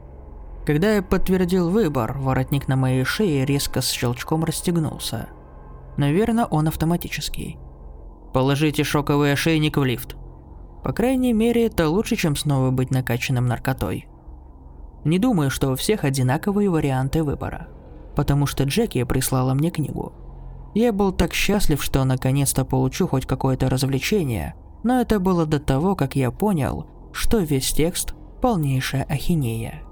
[0.67, 5.29] Когда я подтвердил выбор, воротник на моей шее резко с щелчком расстегнулся.
[5.97, 7.59] Наверное, он автоматический.
[8.33, 10.17] Положите шоковый ошейник в лифт.
[10.85, 14.07] По крайней мере, это лучше, чем снова быть накачанным наркотой.
[15.05, 17.69] Не думаю, что у всех одинаковые варианты выбора.
[18.15, 20.13] Потому что Джеки прислала мне книгу.
[20.75, 25.97] Я был так счастлив, что наконец-то получу хоть какое-то развлечение, но это было до того,
[25.97, 29.83] как я понял, что весь текст– полнейшая ахинея.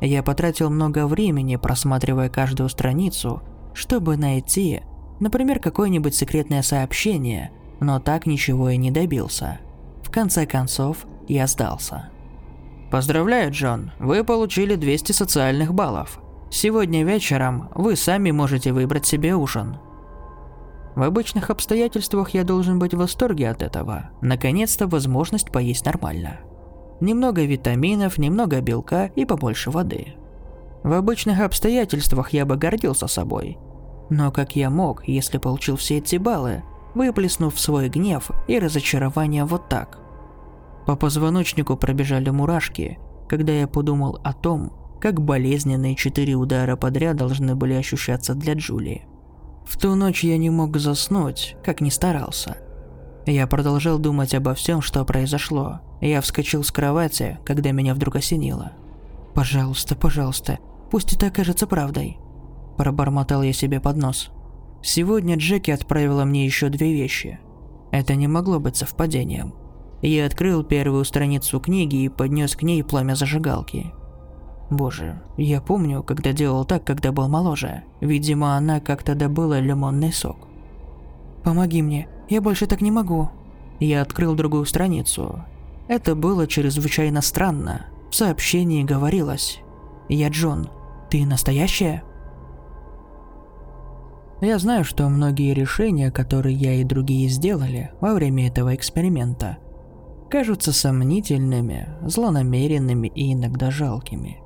[0.00, 3.42] Я потратил много времени, просматривая каждую страницу,
[3.74, 4.80] чтобы найти,
[5.20, 9.60] например, какое-нибудь секретное сообщение, но так ничего и не добился.
[10.02, 12.08] В конце концов, я сдался.
[12.90, 16.18] Поздравляю, Джон, вы получили 200 социальных баллов.
[16.50, 19.76] Сегодня вечером вы сами можете выбрать себе ужин.
[20.96, 24.10] В обычных обстоятельствах я должен быть в восторге от этого.
[24.20, 26.40] Наконец-то возможность поесть нормально
[27.00, 30.14] немного витаминов, немного белка и побольше воды.
[30.82, 33.58] В обычных обстоятельствах я бы гордился собой.
[34.08, 36.62] Но как я мог, если получил все эти баллы,
[36.94, 39.98] выплеснув свой гнев и разочарование вот так?
[40.86, 47.54] По позвоночнику пробежали мурашки, когда я подумал о том, как болезненные четыре удара подряд должны
[47.54, 49.06] были ощущаться для Джулии.
[49.64, 52.56] В ту ночь я не мог заснуть, как ни старался–
[53.26, 55.80] я продолжал думать обо всем, что произошло.
[56.00, 58.72] Я вскочил с кровати, когда меня вдруг осенило.
[59.34, 60.58] «Пожалуйста, пожалуйста,
[60.90, 62.18] пусть это окажется правдой»,–
[62.76, 64.30] пробормотал я себе под нос.
[64.82, 67.38] Сегодня Джеки отправила мне еще две вещи.
[67.90, 69.54] Это не могло быть совпадением.
[70.00, 73.92] Я открыл первую страницу книги и поднес к ней пламя зажигалки.
[74.70, 77.82] Боже, я помню, когда делал так, когда был моложе.
[78.00, 80.48] Видимо, она как-то добыла лимонный сок.
[81.44, 83.30] «Помоги мне, я больше так не могу».
[83.80, 85.44] Я открыл другую страницу.
[85.90, 87.86] Это было чрезвычайно странно.
[88.12, 89.58] В сообщении говорилось
[90.08, 90.68] «Я Джон,
[91.10, 92.04] ты настоящая?»
[94.40, 99.58] Я знаю, что многие решения, которые я и другие сделали во время этого эксперимента,
[100.30, 104.40] кажутся сомнительными, злонамеренными и иногда жалкими.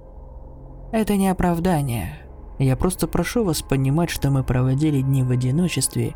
[0.92, 2.20] Это не оправдание.
[2.58, 6.14] Я просто прошу вас понимать, что мы проводили дни в одиночестве,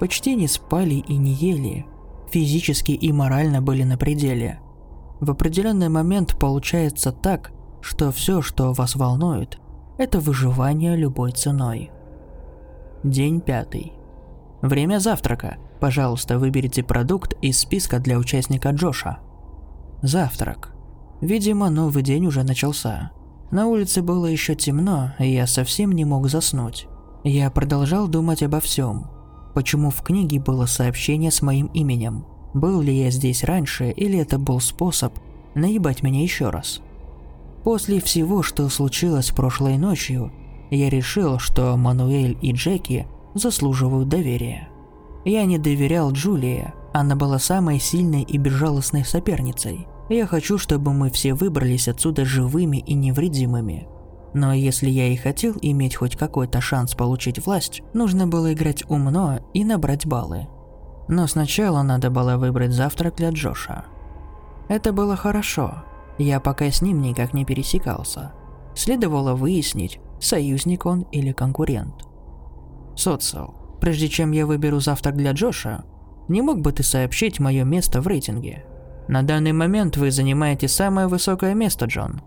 [0.00, 1.86] почти не спали и не ели,
[2.28, 4.58] физически и морально были на пределе.
[5.24, 9.58] В определенный момент получается так, что все, что вас волнует,
[9.96, 11.90] это выживание любой ценой.
[13.02, 13.94] День пятый.
[14.60, 15.56] Время завтрака.
[15.80, 19.20] Пожалуйста, выберите продукт из списка для участника Джоша.
[20.02, 20.74] Завтрак.
[21.22, 23.10] Видимо, новый день уже начался.
[23.50, 26.86] На улице было еще темно, и я совсем не мог заснуть.
[27.22, 29.06] Я продолжал думать обо всем.
[29.54, 32.26] Почему в книге было сообщение с моим именем?
[32.54, 35.12] Был ли я здесь раньше, или это был способ
[35.54, 36.80] наебать меня еще раз?
[37.64, 40.32] После всего, что случилось прошлой ночью,
[40.70, 44.68] я решил, что Мануэль и Джеки заслуживают доверия.
[45.24, 49.88] Я не доверял Джулии, она была самой сильной и безжалостной соперницей.
[50.08, 53.88] Я хочу, чтобы мы все выбрались отсюда живыми и невредимыми.
[54.34, 59.40] Но если я и хотел иметь хоть какой-то шанс получить власть, нужно было играть умно
[59.54, 60.46] и набрать баллы.
[61.08, 63.84] Но сначала надо было выбрать завтрак для Джоша.
[64.68, 65.84] Это было хорошо.
[66.18, 68.32] Я пока с ним никак не пересекался.
[68.74, 72.06] Следовало выяснить, союзник он или конкурент.
[72.96, 75.84] Социал, прежде чем я выберу завтрак для Джоша,
[76.28, 78.64] не мог бы ты сообщить мое место в рейтинге?
[79.08, 82.22] На данный момент вы занимаете самое высокое место, Джон.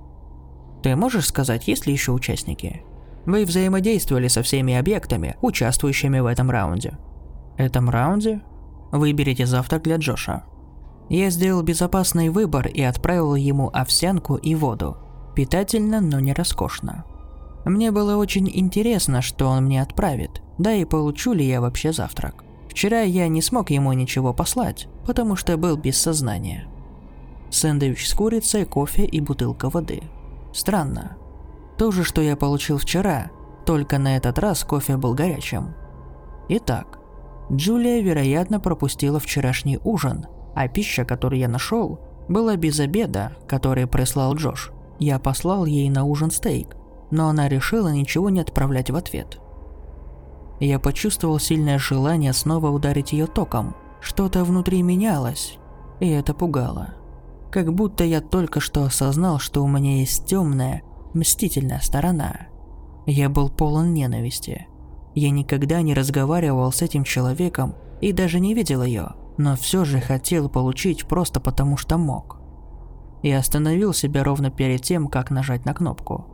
[0.84, 2.84] Ты можешь сказать, есть ли еще участники?
[3.26, 6.98] Вы взаимодействовали со всеми объектами, участвующими в этом раунде.
[7.58, 8.42] Этом раунде?
[8.92, 10.44] Выберите завтрак для Джоша.
[11.10, 14.98] Я сделал безопасный выбор и отправил ему овсянку и воду.
[15.36, 17.06] Питательно, но не роскошно.
[17.66, 22.44] Мне было очень интересно, что он мне отправит, да и получу ли я вообще завтрак.
[22.70, 26.68] Вчера я не смог ему ничего послать, потому что был без сознания.
[27.50, 30.04] Сэндвич с курицей, кофе и бутылка воды.
[30.54, 31.18] Странно.
[31.78, 33.32] То же, что я получил вчера,
[33.66, 35.74] только на этот раз кофе был горячим.
[36.50, 36.97] Итак,
[37.52, 44.36] Джулия, вероятно, пропустила вчерашний ужин, а пища, которую я нашел, была без обеда, который прислал
[44.36, 44.72] Джош.
[45.00, 46.76] Я послал ей на ужин стейк,
[47.12, 49.40] но она решила ничего не отправлять в ответ.
[50.60, 53.76] Я почувствовал сильное желание снова ударить ее током.
[54.02, 55.58] Что-то внутри менялось,
[56.00, 56.96] и это пугало.
[57.52, 60.82] Как будто я только что осознал, что у меня есть темная,
[61.14, 62.48] мстительная сторона.
[63.06, 64.68] Я был полон ненависти.
[65.18, 70.00] Я никогда не разговаривал с этим человеком и даже не видел ее, но все же
[70.00, 72.38] хотел получить просто потому, что мог.
[73.24, 76.28] Я остановил себя ровно перед тем, как нажать на кнопку.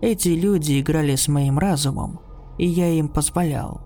[0.00, 2.20] Эти люди играли с моим разумом,
[2.58, 3.80] и я им позволял.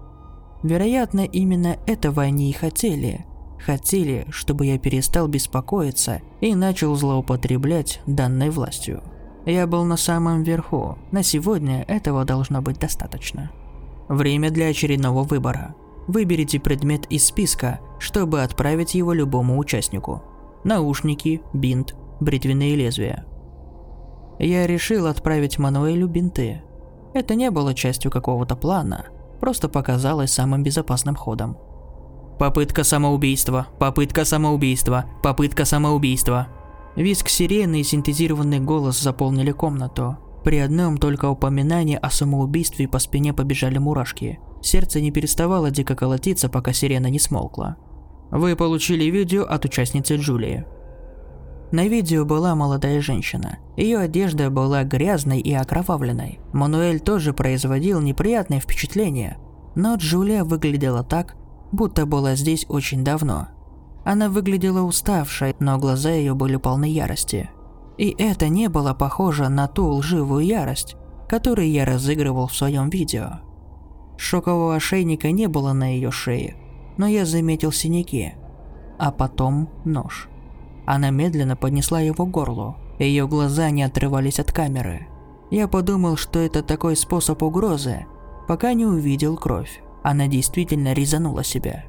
[0.62, 3.24] Вероятно, именно этого они и хотели.
[3.58, 9.02] Хотели, чтобы я перестал беспокоиться и начал злоупотреблять данной властью.
[9.46, 13.50] Я был на самом верху, на сегодня этого должно быть достаточно.
[14.08, 15.74] Время для очередного выбора.
[16.06, 20.22] Выберите предмет из списка, чтобы отправить его любому участнику.
[20.64, 23.26] Наушники, бинт, бритвенные лезвия–
[24.38, 26.62] я решил отправить Мануэлю бинты.
[27.12, 29.06] Это не было частью какого-то плана,
[29.40, 31.56] просто показалось самым безопасным ходом.
[32.38, 36.48] Попытка самоубийства, попытка самоубийства, попытка самоубийства.
[36.94, 40.18] Виск сирены и синтезированный голос заполнили комнату.
[40.44, 44.38] При одном только упоминании о самоубийстве по спине побежали мурашки.
[44.62, 47.76] Сердце не переставало дико колотиться, пока сирена не смолкла.
[48.30, 50.66] Вы получили видео от участницы Джулии.
[51.70, 53.58] На видео была молодая женщина.
[53.76, 56.40] Ее одежда была грязной и окровавленной.
[56.52, 59.36] Мануэль тоже производил неприятное впечатление,
[59.74, 61.36] но Джулия выглядела так,
[61.72, 63.48] будто была здесь очень давно.
[64.04, 67.50] Она выглядела уставшей, но глаза ее были полны ярости.
[67.98, 70.96] И это не было похоже на ту лживую ярость,
[71.28, 73.40] которую я разыгрывал в своем видео.
[74.16, 76.56] Шокового ошейника не было на ее шее,
[76.96, 78.34] но я заметил синяки,
[78.98, 80.28] а потом нож.
[80.86, 82.76] Она медленно поднесла его к горлу.
[82.98, 85.06] Ее глаза не отрывались от камеры.
[85.50, 88.06] Я подумал, что это такой способ угрозы,
[88.48, 89.82] пока не увидел кровь.
[90.02, 91.84] Она действительно резанула себя.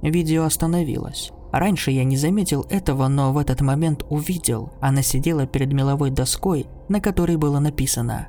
[0.00, 1.32] Видео остановилось.
[1.54, 4.72] Раньше я не заметил этого, но в этот момент увидел.
[4.80, 8.26] Она сидела перед меловой доской, на которой было написано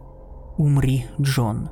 [0.60, 1.72] «Умри, Джон».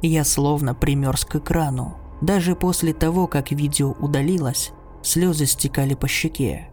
[0.00, 1.98] Я словно примерз к экрану.
[2.22, 6.70] Даже после того, как видео удалилось, слезы стекали по щеке.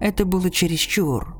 [0.00, 1.36] Это было чересчур.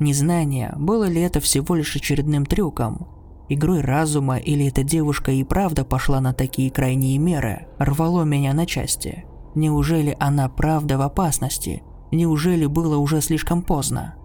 [0.00, 3.08] Незнание, было ли это всего лишь очередным трюком,
[3.48, 8.66] игрой разума или эта девушка и правда пошла на такие крайние меры, рвало меня на
[8.66, 9.24] части.
[9.54, 11.82] Неужели она правда в опасности?
[12.10, 14.16] Неужели было уже слишком поздно?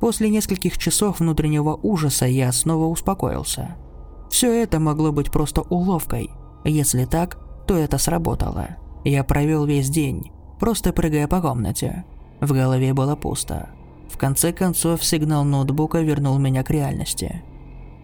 [0.00, 3.76] После нескольких часов внутреннего ужаса я снова успокоился.
[4.30, 6.30] Все это могло быть просто уловкой.
[6.64, 8.76] Если так, то это сработало.
[9.04, 10.30] Я провел весь день,
[10.60, 12.04] просто прыгая по комнате.
[12.40, 13.70] В голове было пусто.
[14.08, 17.42] В конце концов, сигнал ноутбука вернул меня к реальности.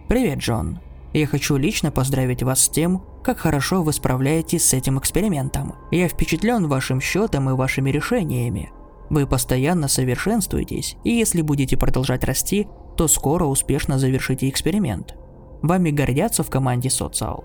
[0.08, 0.80] «Привет, Джон.
[1.14, 5.76] Я хочу лично поздравить вас с тем, как хорошо вы справляетесь с этим экспериментом.
[5.92, 8.72] Я впечатлен вашим счетом и вашими решениями.
[9.10, 15.14] Вы постоянно совершенствуетесь, и если будете продолжать расти, то скоро успешно завершите эксперимент.
[15.62, 17.44] Вами гордятся в команде Социал.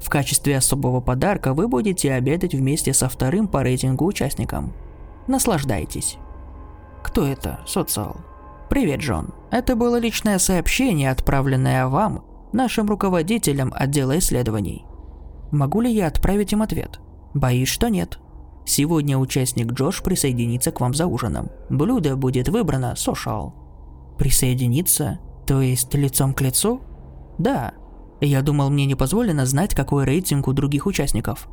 [0.00, 4.72] В качестве особого подарка вы будете обедать вместе со вторым по рейтингу участником.
[5.26, 6.16] Наслаждайтесь.
[7.02, 8.16] Кто это, Социал?
[8.70, 9.34] Привет, Джон.
[9.50, 14.84] Это было личное сообщение, отправленное вам, нашим руководителям отдела исследований.
[15.50, 17.00] Могу ли я отправить им ответ?
[17.34, 18.18] Боюсь, что нет.
[18.64, 21.50] Сегодня участник Джош присоединится к вам за ужином.
[21.68, 23.54] Блюдо будет выбрано сошал.
[24.18, 25.18] Присоединиться?
[25.46, 26.80] То есть лицом к лицу?
[27.38, 27.72] Да.
[28.20, 31.48] Я думал, мне не позволено знать, какой рейтинг у других участников.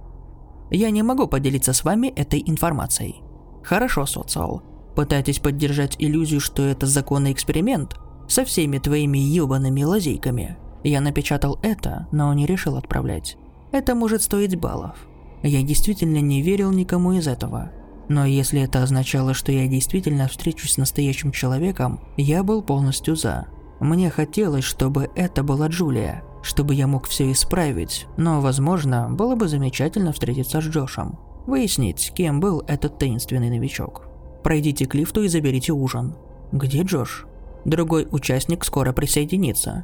[0.70, 3.22] Я не могу поделиться с вами этой информацией.
[3.64, 4.62] Хорошо, социал.
[4.96, 7.96] Пытайтесь поддержать иллюзию, что это законный эксперимент
[8.28, 10.58] со всеми твоими ёбаными лазейками.
[10.88, 13.36] Я напечатал это, но не решил отправлять.
[13.74, 14.96] Это может стоить баллов.
[15.44, 17.72] Я действительно не верил никому из этого.
[18.08, 23.48] Но если это означало, что я действительно встречусь с настоящим человеком, я был полностью за.
[23.82, 29.50] Мне хотелось, чтобы это была Джулия, чтобы я мог все исправить, но, возможно, было бы
[29.50, 31.20] замечательно встретиться с Джошем.
[31.48, 34.08] Выяснить, кем был этот таинственный новичок.
[34.42, 36.16] Пройдите к лифту и заберите ужин.
[36.54, 37.26] Где Джош?
[37.66, 39.84] Другой участник скоро присоединится.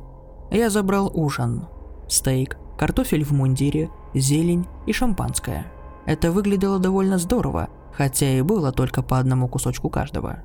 [0.51, 1.67] Я забрал ужин.
[2.07, 5.67] Стейк, картофель в мундире, зелень и шампанское.
[6.05, 10.39] Это выглядело довольно здорово, хотя и было только по одному кусочку каждого.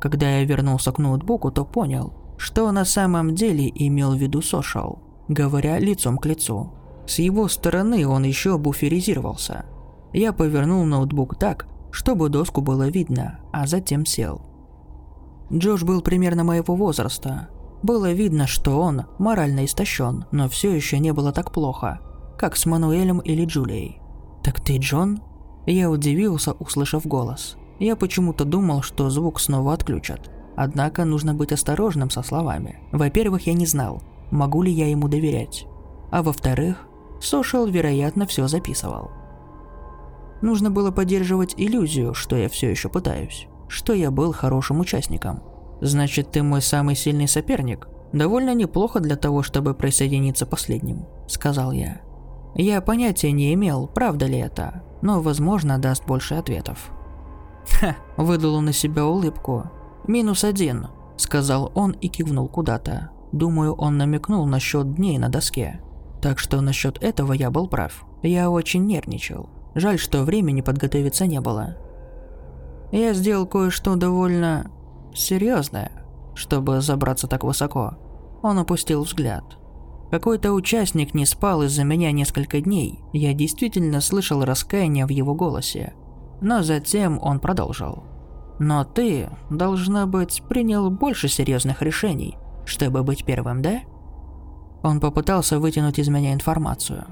[0.00, 4.98] Когда я вернулся к ноутбуку, то понял, что на самом деле имел в виду Сошал,
[5.28, 6.72] говоря лицом к лицу.
[7.06, 9.66] С его стороны он еще буферизировался.
[10.12, 14.40] Я повернул ноутбук так, чтобы доску было видно, а затем сел.
[15.52, 17.48] Джош был примерно моего возраста.
[17.82, 22.00] Было видно, что он морально истощен, но все еще не было так плохо,
[22.38, 24.00] как с Мануэлем или Джулией.
[24.42, 25.20] «Так ты Джон?»
[25.66, 27.56] Я удивился, услышав голос.
[27.78, 30.30] Я почему-то думал, что звук снова отключат.
[30.56, 32.80] Однако нужно быть осторожным со словами.
[32.92, 35.66] Во-первых, я не знал, могу ли я ему доверять.
[36.10, 36.88] А во-вторых,
[37.20, 39.10] Сошел, вероятно, все записывал.
[40.40, 45.42] Нужно было поддерживать иллюзию, что я все еще пытаюсь, что я был хорошим участником.
[45.80, 47.88] Значит, ты мой самый сильный соперник?
[48.12, 52.00] Довольно неплохо для того, чтобы присоединиться последним, сказал я.
[52.54, 56.90] Я понятия не имел, правда ли это, но, возможно, даст больше ответов.
[57.66, 59.70] Ха, выдал он на себя улыбку.
[60.06, 63.10] «Минус один»,— сказал он и кивнул куда-то.
[63.32, 65.80] Думаю, он намекнул насчет дней на доске.
[66.20, 68.04] Так что насчет этого я был прав.
[68.22, 69.48] Я очень нервничал.
[69.74, 71.76] Жаль, что времени подготовиться не было.
[72.90, 74.70] Я сделал кое-что довольно
[75.14, 75.92] серьезное,
[76.34, 77.96] чтобы забраться так высоко.
[78.42, 79.44] Он опустил взгляд.
[80.10, 83.00] Какой-то участник не спал из-за меня несколько дней.
[83.12, 85.94] Я действительно слышал раскаяние в его голосе.
[86.40, 88.02] Но затем он продолжил.
[88.58, 93.80] Но ты, должно быть, принял больше серьезных решений, чтобы быть первым, да?
[94.82, 97.06] Он попытался вытянуть из меня информацию.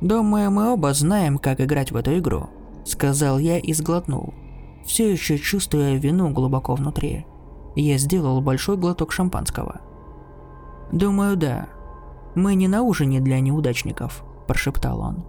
[0.00, 2.48] «Думаю, мы оба знаем, как играть в эту игру»,—
[2.84, 4.32] сказал я и сглотнул,
[4.84, 7.26] все еще чувствуя вину глубоко внутри.
[7.76, 9.80] Я сделал большой глоток шампанского.
[10.92, 11.68] «Думаю, да»,
[12.34, 15.24] «Мы не на ужине для неудачников»,– прошептал он.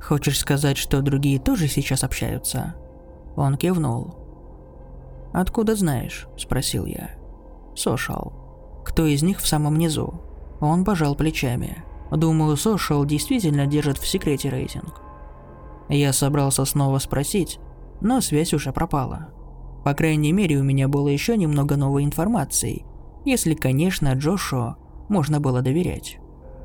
[0.00, 2.74] «Хочешь сказать, что другие тоже сейчас общаются?»
[3.36, 4.14] Он кивнул.
[5.32, 7.10] «Откуда знаешь?»– спросил я.
[7.74, 8.32] «Сошал.
[8.84, 10.22] Кто из них в самом низу?»
[10.60, 11.84] Он пожал плечами.
[12.10, 15.02] «Думаю, Сошал действительно держит в секрете рейтинг».
[15.88, 17.58] Я собрался снова спросить,
[18.00, 19.28] но связь уже пропала.
[19.86, 22.84] По крайней мере, у меня было еще немного новой информации,
[23.24, 24.78] если, конечно, Джошуа
[25.08, 26.18] можно было доверять.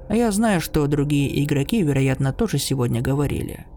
[0.09, 3.67] А я знаю, что другие игроки, вероятно, тоже сегодня говорили.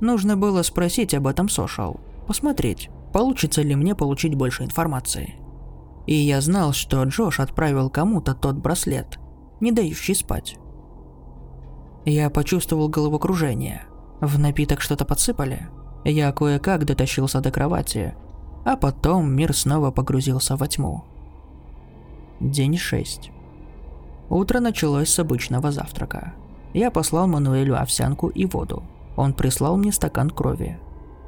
[0.00, 5.34] Нужно было спросить об этом Сошал, посмотреть, получится ли мне получить больше информации.
[6.06, 9.18] И я знал, что Джош отправил кому-то тот браслет,
[9.60, 10.56] не дающий спать.
[12.06, 13.82] Я почувствовал головокружение.
[14.22, 15.68] В напиток что-то подсыпали.
[16.06, 18.14] Я кое-как дотащился до кровати,
[18.66, 21.04] а потом мир снова погрузился во тьму.
[22.40, 23.30] День 6.
[24.28, 26.34] Утро началось с обычного завтрака.
[26.74, 28.82] Я послал Мануэлю овсянку и воду.
[29.14, 30.80] Он прислал мне стакан крови.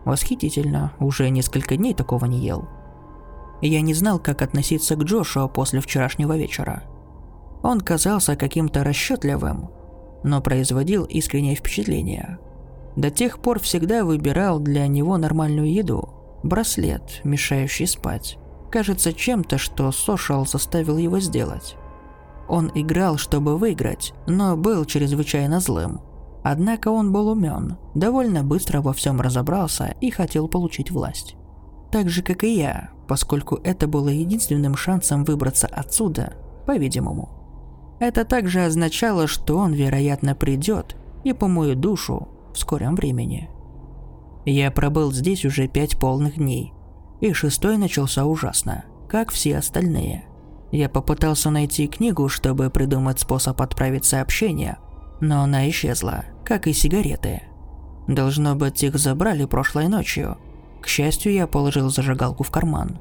[0.05, 2.66] Восхитительно, уже несколько дней такого не ел.
[3.62, 6.82] Я не знал, как относиться к Джошуа после вчерашнего вечера.
[7.62, 9.70] Он казался каким-то расчетливым,
[10.24, 12.41] но производил искреннее впечатление.
[12.97, 16.18] До тех пор всегда выбирал для него нормальную еду.
[16.43, 18.39] Браслет, мешающий спать.
[18.70, 21.76] Кажется чем-то, что Сошал заставил его сделать.
[22.49, 26.01] Он играл, чтобы выиграть, но был чрезвычайно злым.
[26.43, 31.36] Однако он был умен, довольно быстро во всем разобрался и хотел получить власть.
[31.91, 36.34] Так же, как и я, поскольку это было единственным шансом выбраться отсюда,
[36.66, 37.30] по-видимому.
[37.99, 43.51] Это также означало, что он, вероятно, придет и по мою душу в скором времени.
[44.51, 46.73] Я пробыл здесь уже пять полных дней,
[47.21, 50.25] и шестой начался ужасно, как все остальные.
[50.73, 54.79] Я попытался найти книгу, чтобы придумать способ отправить сообщение,
[55.21, 57.43] но она исчезла, как и сигареты.
[58.07, 60.39] Должно быть, их забрали прошлой ночью.
[60.81, 62.99] К счастью, я положил зажигалку в карман.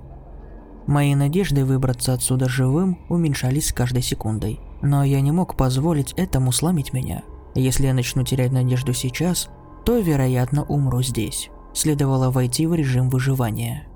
[0.86, 4.60] Мои надежды выбраться отсюда живым уменьшались с каждой секундой.
[4.82, 7.24] Но я не мог позволить этому сломить меня.
[7.56, 9.50] Если я начну терять надежду сейчас,
[9.88, 11.50] то, вероятно, умру здесь.
[11.74, 13.88] Следовало войти в режим выживания.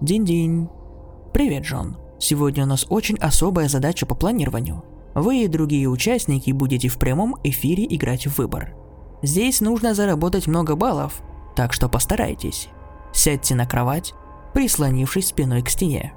[0.00, 0.68] Динь-динь.
[1.32, 1.98] Привет, Джон.
[2.18, 4.82] Сегодня у нас очень особая задача по планированию.
[5.14, 8.74] Вы и другие участники будете в прямом эфире играть в выбор.
[9.22, 11.22] Здесь нужно заработать много баллов,
[11.54, 12.68] так что постарайтесь.
[13.12, 14.14] Сядьте на кровать,
[14.52, 16.12] прислонившись спиной к стене.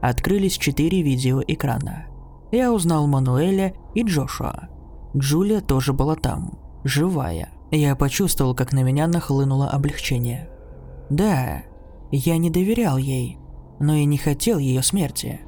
[0.00, 2.06] Открылись четыре видеоэкрана.
[2.52, 4.68] Я узнал Мануэля и Джошуа.
[5.16, 7.57] Джулия тоже была там, живая.
[7.70, 10.48] Я почувствовал, как на меня нахлынуло облегчение.
[11.10, 11.62] Да,
[12.10, 13.38] я не доверял ей,
[13.78, 15.40] но и не хотел ее смерти.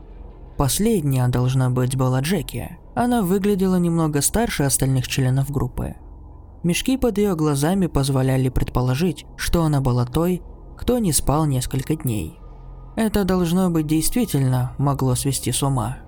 [0.57, 2.79] Последняя, должна быть, была Джеки.
[2.95, 5.95] Она выглядела немного старше остальных членов группы.
[6.63, 10.43] Мешки под ее глазами позволяли предположить, что она была той,
[10.77, 12.39] кто не спал несколько дней.
[12.97, 15.99] Это должно быть действительно могло свести с ума.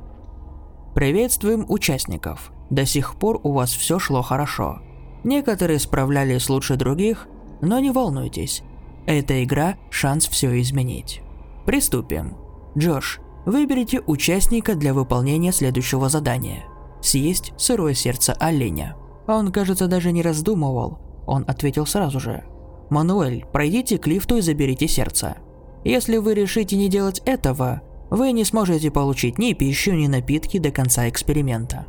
[0.95, 2.53] Приветствуем участников.
[2.69, 4.81] До сих пор у вас все шло хорошо.
[5.25, 7.29] Некоторые справлялись лучше других,
[7.61, 8.63] но не волнуйтесь,
[9.07, 11.23] эта игра– шанс все изменить.
[11.67, 12.37] Приступим.
[12.79, 16.65] Джош, выберите участника для выполнения следующего задания.
[17.01, 18.97] Съесть сырое сердце оленя.
[19.27, 20.99] Он, кажется, даже не раздумывал.
[21.27, 22.45] Он ответил сразу же.
[22.91, 25.37] Мануэль, пройдите к лифту и заберите сердце.
[25.85, 30.71] Если вы решите не делать этого, вы не сможете получить ни пищу, ни напитки до
[30.71, 31.87] конца эксперимента.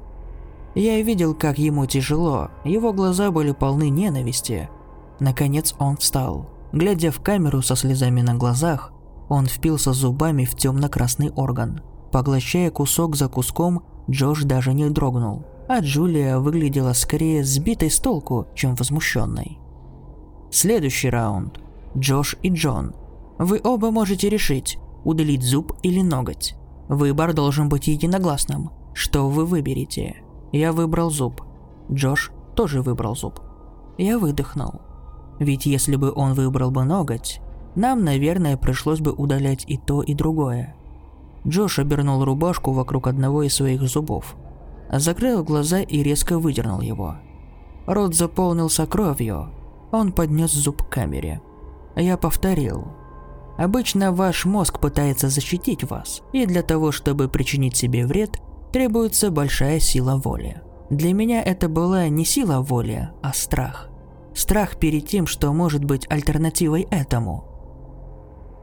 [0.75, 4.69] Я видел, как ему тяжело, его глаза были полны ненависти.
[5.19, 6.49] Наконец он встал.
[6.71, 8.91] Глядя в камеру со слезами на глазах,
[9.29, 11.81] он впился зубами в темно-красный орган.
[12.11, 18.47] Поглощая кусок за куском, Джош даже не дрогнул, а Джулия выглядела скорее сбитой с толку,
[18.55, 19.59] чем возмущенной.
[20.51, 21.59] Следующий раунд.
[21.95, 22.95] Джош и Джон.
[23.37, 26.55] Вы оба можете решить, удалить зуб или ноготь.
[26.89, 28.71] Выбор должен быть единогласным.
[28.93, 30.22] Что вы выберете?
[30.53, 31.41] Я выбрал зуб.
[31.91, 33.41] Джош тоже выбрал зуб.
[33.97, 34.81] Я выдохнул.
[35.39, 37.41] Ведь если бы он выбрал бы ноготь,
[37.75, 40.75] нам, наверное, пришлось бы удалять и то, и другое.
[41.45, 44.35] Джош обернул рубашку вокруг одного из своих зубов,
[44.91, 47.15] закрыл глаза и резко выдернул его.
[47.87, 49.49] Рот заполнился кровью.
[49.91, 51.41] Он поднес зуб к камере.
[51.95, 52.87] Я повторил.
[53.57, 58.39] Обычно ваш мозг пытается защитить вас, и для того, чтобы причинить себе вред,
[58.73, 60.61] требуется большая сила воли.
[60.89, 63.89] Для меня это была не сила воли, а страх.
[64.33, 67.45] Страх перед тем, что может быть альтернативой этому.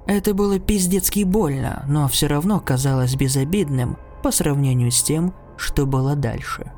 [0.06, 6.16] Это было пиздецки больно, но все равно казалось безобидным по сравнению с тем, что было
[6.16, 6.72] дальше.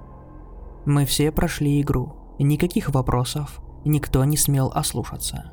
[0.84, 2.14] Мы все прошли игру.
[2.38, 5.52] Никаких вопросов, никто не смел ослушаться.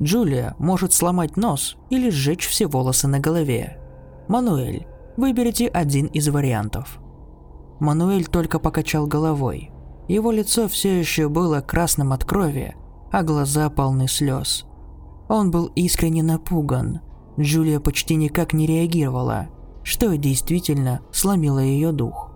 [0.00, 3.80] Джулия может сломать нос или сжечь все волосы на голове.
[4.28, 4.86] Мануэль,
[5.18, 7.00] выберите один из вариантов.
[7.80, 9.72] Мануэль только покачал головой.
[10.06, 12.76] Его лицо все еще было красным от крови,
[13.10, 14.64] а глаза полны слез.
[15.28, 17.00] Он был искренне напуган.
[17.38, 19.48] Джулия почти никак не реагировала,
[19.82, 22.30] что действительно сломило ее дух.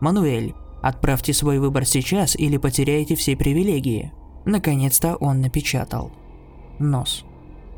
[0.00, 4.12] «Мануэль, отправьте свой выбор сейчас или потеряете все привилегии».
[4.44, 6.10] Наконец-то он напечатал.
[6.78, 7.24] Нос.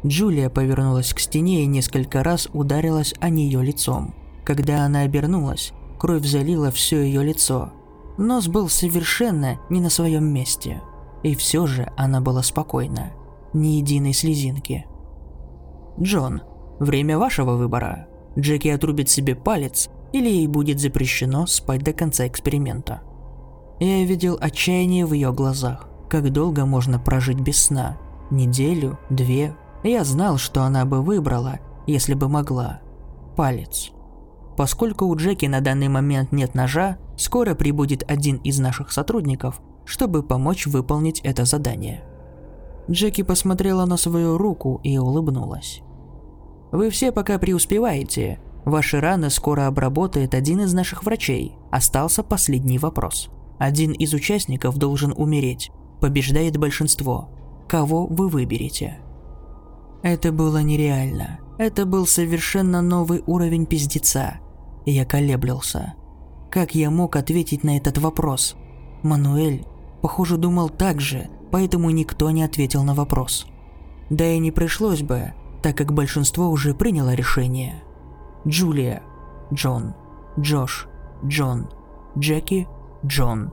[0.05, 4.15] Джулия повернулась к стене и несколько раз ударилась о нее лицом.
[4.51, 7.71] Когда она обернулась, кровь залила все ее лицо,
[8.19, 10.83] Нос был совершенно не на своем месте.
[11.23, 13.13] И все же она была спокойна.
[13.53, 14.87] Ни единой слезинки.
[16.01, 16.43] «Джон,
[16.81, 18.09] время вашего выбора.
[18.37, 23.03] Джеки отрубит себе палец, или ей будет запрещено спать до конца эксперимента».
[23.79, 25.89] Я видел отчаяние в ее глазах.
[26.09, 27.99] Как долго можно прожить без сна?
[28.33, 29.55] неделю, две.
[29.85, 32.81] Я знал, что она бы выбрала, если бы могла.
[33.37, 33.93] Палец.
[34.61, 40.23] Поскольку у Джеки на данный момент нет ножа, скоро прибудет один из наших сотрудников, чтобы
[40.23, 42.05] помочь выполнить это задание.
[42.91, 45.81] Джеки посмотрела на свою руку и улыбнулась.
[46.73, 48.39] «Вы все пока преуспеваете.
[48.67, 51.57] Ваши раны скоро обработает один из наших врачей.
[51.71, 53.31] Остался последний вопрос.
[53.59, 55.71] Один из участников должен умереть.
[56.03, 57.31] Побеждает большинство.
[57.67, 58.99] Кого вы выберете?»
[60.03, 61.41] Это было нереально.
[61.57, 64.39] Это был совершенно новый уровень пиздеца.
[64.85, 65.95] Я колеблился.
[66.51, 68.57] Как я мог ответить на этот вопрос?
[69.03, 69.65] Мануэль,
[70.03, 73.47] похоже, думал так же, поэтому никто не ответил на вопрос.
[74.09, 77.83] Да и не пришлось бы, так как большинство уже приняло решение.
[78.47, 79.03] Джулия,
[79.53, 79.95] Джон,
[80.39, 80.89] Джош,
[81.25, 81.69] Джон,
[82.19, 82.67] Джеки,
[83.05, 83.53] Джон.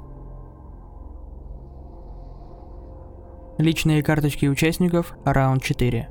[3.57, 6.09] Личные карточки участников, раунд 4.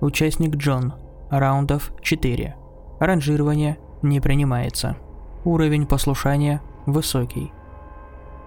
[0.00, 0.94] Участник Джон,
[1.30, 2.56] раундов 4.
[2.98, 4.96] Ранжирование не принимается.
[5.44, 7.52] Уровень послушания высокий.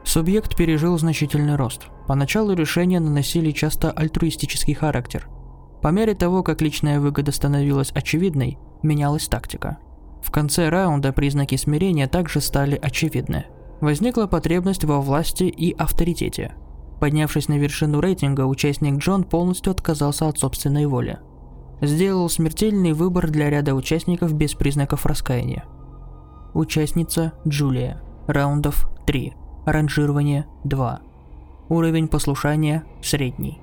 [0.04, 1.88] Субъект пережил значительный рост.
[2.08, 5.28] Поначалу решения наносили часто альтруистический характер.
[5.82, 9.78] По мере того, как личная выгода становилась очевидной, менялась тактика.
[10.22, 13.45] В конце раунда признаки смирения также стали очевидны.
[13.82, 16.54] Возникла потребность во власти и авторитете.
[17.00, 21.20] Поднявшись на вершину рейтинга, участник Джон полностью отказался от собственной воли.
[21.82, 25.64] Сделал смертельный выбор для ряда участников без признаков раскаяния.
[26.54, 28.02] Участница Джулия.
[28.28, 29.34] Раундов 3.
[29.66, 31.00] Ранжирование 2.
[31.70, 33.60] Уровень послушания средний.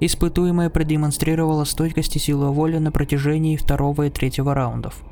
[0.00, 5.02] Испытуемая продемонстрировала стойкость и силу воли на протяжении второго и третьего раундов.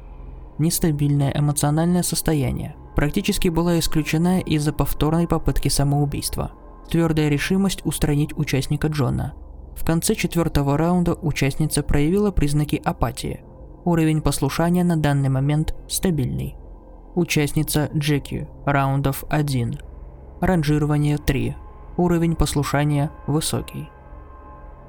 [0.58, 6.52] Нестабильное эмоциональное состояние практически была исключена из-за повторной попытки самоубийства.
[6.90, 9.32] Твердая решимость устранить участника Джона.
[9.76, 13.40] В конце четвертого раунда участница проявила признаки апатии.
[13.84, 16.56] Уровень послушания на данный момент стабильный.
[17.14, 19.78] Участница Джеки, раундов 1.
[20.40, 21.56] Ранжирование 3.
[21.96, 23.88] Уровень послушания высокий.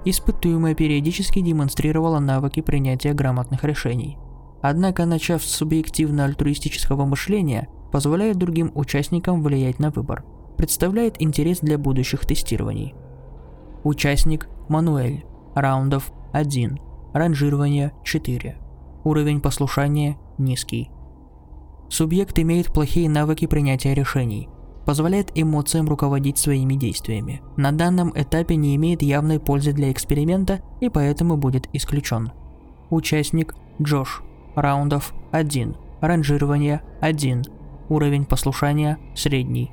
[0.05, 4.17] Испытуемая периодически демонстрировала навыки принятия грамотных решений.
[4.61, 10.23] Однако, начав с субъективно-альтруистического мышления, позволяет другим участникам влиять на выбор.
[10.57, 12.95] Представляет интерес для будущих тестирований.
[13.83, 15.25] Участник Мануэль.
[15.55, 16.79] Раундов 1.
[17.13, 18.57] Ранжирование 4.
[19.03, 20.89] Уровень послушания низкий.
[21.89, 24.47] Субъект имеет плохие навыки принятия решений,
[24.85, 27.41] позволяет эмоциям руководить своими действиями.
[27.57, 32.31] На данном этапе не имеет явной пользы для эксперимента и поэтому будет исключен.
[32.89, 34.23] Участник Джош.
[34.55, 35.75] Раундов 1.
[35.99, 37.43] Ранжирование 1.
[37.89, 39.71] Уровень послушания средний.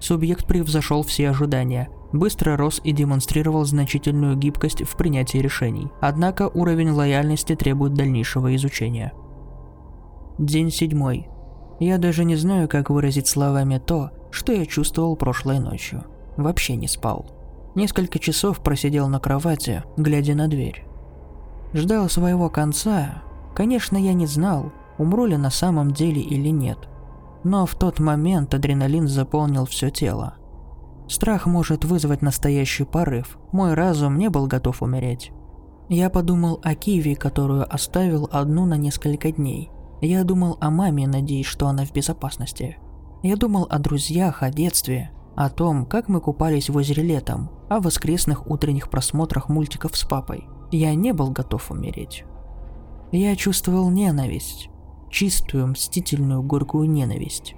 [0.00, 1.88] Субъект превзошел все ожидания,
[2.18, 5.88] быстро рос и демонстрировал значительную гибкость в принятии решений.
[6.00, 9.12] Однако уровень лояльности требует дальнейшего изучения.
[10.38, 11.28] День седьмой.
[11.80, 16.04] Я даже не знаю, как выразить словами то, что я чувствовал прошлой ночью.
[16.36, 17.26] Вообще не спал.
[17.74, 20.84] Несколько часов просидел на кровати, глядя на дверь.
[21.74, 23.22] Ждал своего конца.
[23.54, 26.78] Конечно, я не знал, умру ли на самом деле или нет.
[27.44, 30.35] Но в тот момент адреналин заполнил все тело.
[31.08, 33.38] Страх может вызвать настоящий порыв.
[33.52, 35.32] Мой разум не был готов умереть.
[35.88, 39.70] Я подумал о Киви, которую оставил одну на несколько дней.
[40.00, 42.78] Я думал о маме, надеясь, что она в безопасности.
[43.22, 47.80] Я думал о друзьях, о детстве, о том, как мы купались в озере летом, о
[47.80, 50.48] воскресных утренних просмотрах мультиков с папой.
[50.72, 52.24] Я не был готов умереть.
[53.12, 54.70] Я чувствовал ненависть.
[55.08, 57.54] Чистую, мстительную, горькую ненависть.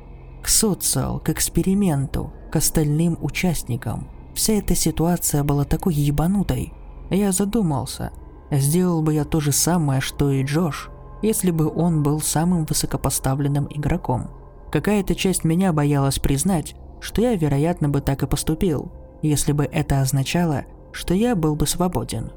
[0.48, 4.08] К социал, к эксперименту, к остальным участникам.
[4.32, 6.72] Вся эта ситуация была такой ебанутой.
[7.10, 8.12] Я задумался,
[8.50, 10.88] сделал бы я то же самое, что и Джош,
[11.20, 14.30] если бы он был самым высокопоставленным игроком.
[14.72, 18.90] Какая-то часть меня боялась признать, что я, вероятно, бы так и поступил,
[19.20, 22.32] если бы это означало, что я был бы свободен.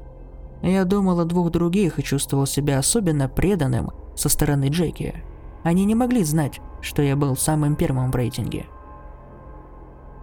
[0.60, 5.24] Я думал о двух других и чувствовал себя особенно преданным со стороны Джеки.
[5.62, 8.66] Они не могли знать, что я был самым первым в рейтинге.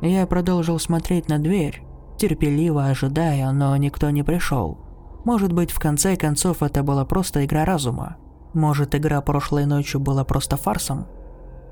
[0.02, 1.84] Я продолжил смотреть на дверь,
[2.18, 4.78] терпеливо ожидая, но никто не пришел.
[5.26, 8.18] Может быть, в конце концов это была просто игра разума.
[8.54, 11.06] Может, игра прошлой ночью была просто фарсом?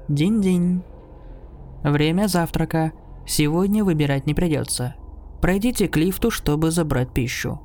[0.07, 0.83] День-день.
[1.83, 2.93] Время завтрака.
[3.25, 4.95] Сегодня выбирать не придется.
[5.41, 7.61] Пройдите к лифту, чтобы забрать пищу.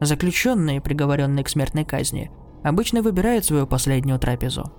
[0.00, 2.30] Заключенные, приговоренные к смертной казни,
[2.62, 4.72] обычно выбирают свою последнюю трапезу.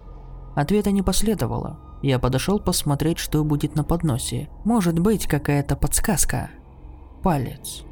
[0.55, 1.79] Ответа не последовало.
[2.01, 4.49] Я подошел посмотреть, что будет на подносе.
[4.65, 6.49] Может быть, какая-то подсказка.
[7.21, 7.83] Палец.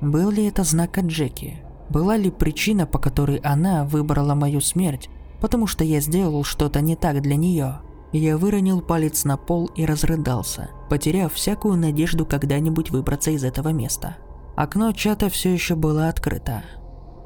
[0.00, 1.62] Был ли это знак от Джеки?
[1.88, 5.08] Была ли причина, по которой она выбрала мою смерть,
[5.40, 7.80] потому что я сделал что-то не так для нее?
[8.12, 14.16] Я выронил палец на пол и разрыдался, потеряв всякую надежду когда-нибудь выбраться из этого места.
[14.56, 16.62] Окно чата все еще было открыто.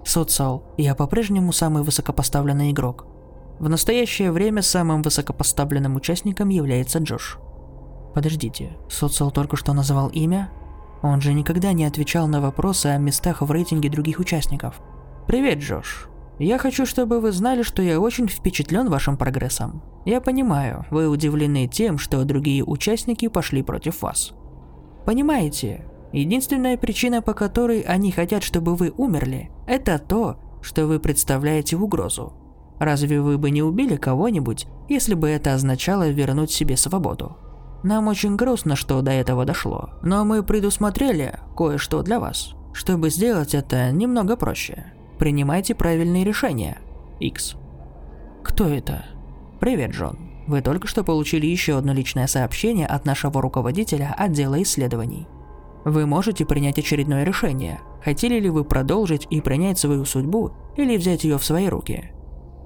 [0.04, 3.06] Социал, я по-прежнему самый высокопоставленный игрок.
[3.58, 7.38] В настоящее время самым высокопоставленным участником является Джош.
[8.14, 10.50] Подождите, Социал только что назвал имя?
[11.02, 14.80] Он же никогда не отвечал на вопросы о местах в рейтинге других участников.
[15.26, 16.08] Привет, Джош.
[16.38, 19.82] Я хочу, чтобы вы знали, что я очень впечатлен вашим прогрессом.
[20.04, 24.32] Я понимаю, вы удивлены тем, что другие участники пошли против вас.
[25.04, 31.76] Понимаете, единственная причина, по которой они хотят, чтобы вы умерли, это то, что вы представляете
[31.76, 32.32] угрозу.
[32.78, 37.36] Разве вы бы не убили кого-нибудь, если бы это означало вернуть себе свободу?
[37.82, 42.54] Нам очень грустно, что до этого дошло, но мы предусмотрели кое-что для вас.
[42.72, 46.78] Чтобы сделать это немного проще, принимайте правильные решения.
[47.20, 47.56] X.
[48.42, 49.04] Кто это?
[49.60, 50.18] Привет, Джон.
[50.46, 55.26] Вы только что получили еще одно личное сообщение от нашего руководителя отдела исследований.
[55.84, 57.80] Вы можете принять очередное решение.
[58.02, 62.12] Хотели ли вы продолжить и принять свою судьбу, или взять ее в свои руки?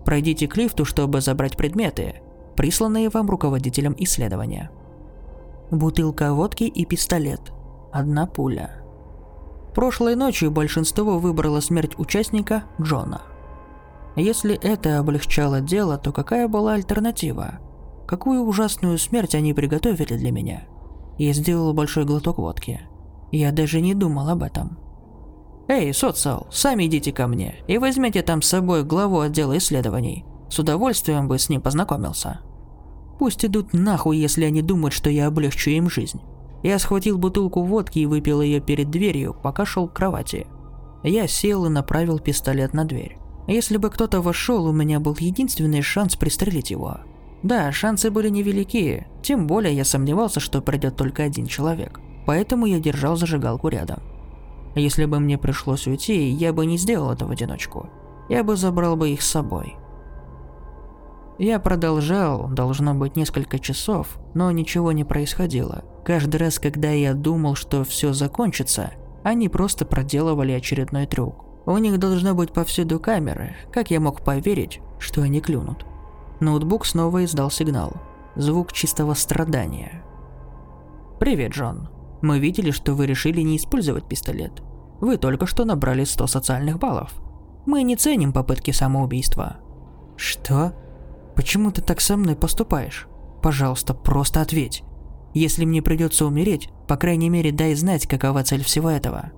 [0.05, 2.23] Пройдите к лифту, чтобы забрать предметы,
[2.57, 4.71] присланные вам руководителем исследования
[5.73, 7.41] бутылка водки и пистолет.
[7.91, 8.71] Одна пуля.
[9.75, 13.23] Прошлой ночью большинство выбрало смерть участника Джона.
[14.15, 17.61] Если это облегчало дело, то какая была альтернатива?
[18.07, 20.65] Какую ужасную смерть они приготовили для меня?
[21.17, 22.83] Я сделал большой глоток водки.
[23.31, 24.79] Я даже не думал об этом.
[25.73, 30.27] «Эй, социал, сами идите ко мне и возьмите там с собой главу отдела исследований.
[30.51, 32.41] С удовольствием бы с ним познакомился».
[33.19, 36.21] Пусть идут нахуй, если они думают, что я облегчу им жизнь.
[36.63, 40.47] Я схватил бутылку водки и выпил ее перед дверью, пока шел к кровати.
[41.05, 43.17] Я сел и направил пистолет на дверь.
[43.49, 46.99] Если бы кто-то вошел, у меня был единственный шанс пристрелить его.
[47.43, 51.99] Да, шансы были невелики, тем более я сомневался, что придет только один человек.
[52.27, 54.12] Поэтому я держал зажигалку рядом.
[54.75, 57.91] Если бы мне пришлось уйти, я бы не сделал это в одиночку.
[58.29, 59.77] Я бы забрал бы их с собой.
[61.39, 65.85] Я продолжал, должно быть, несколько часов, но ничего не происходило.
[66.05, 68.93] Каждый раз, когда я думал, что все закончится,
[69.23, 71.45] они просто проделывали очередной трюк.
[71.67, 75.87] У них должно быть повсюду камеры, как я мог поверить, что они клюнут.
[76.41, 77.93] Ноутбук снова издал сигнал.
[78.35, 80.03] Звук чистого страдания.
[81.19, 81.89] «Привет, Джон.
[82.23, 84.63] Мы видели, что вы решили не использовать пистолет.
[85.01, 87.13] Вы только что набрали 100 социальных баллов.
[87.67, 89.57] Мы не ценим попытки самоубийства».
[90.17, 90.73] «Что?»
[91.35, 93.09] Почему ты так со мной поступаешь?
[93.43, 94.83] Пожалуйста, просто ответь.
[95.35, 99.33] Если мне придется умереть, по крайней мере дай знать, какова цель всего этого.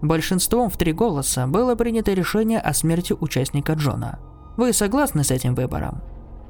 [0.00, 4.20] Большинством в три голоса было принято решение о смерти участника Джона.
[4.56, 6.02] Вы согласны с этим выбором?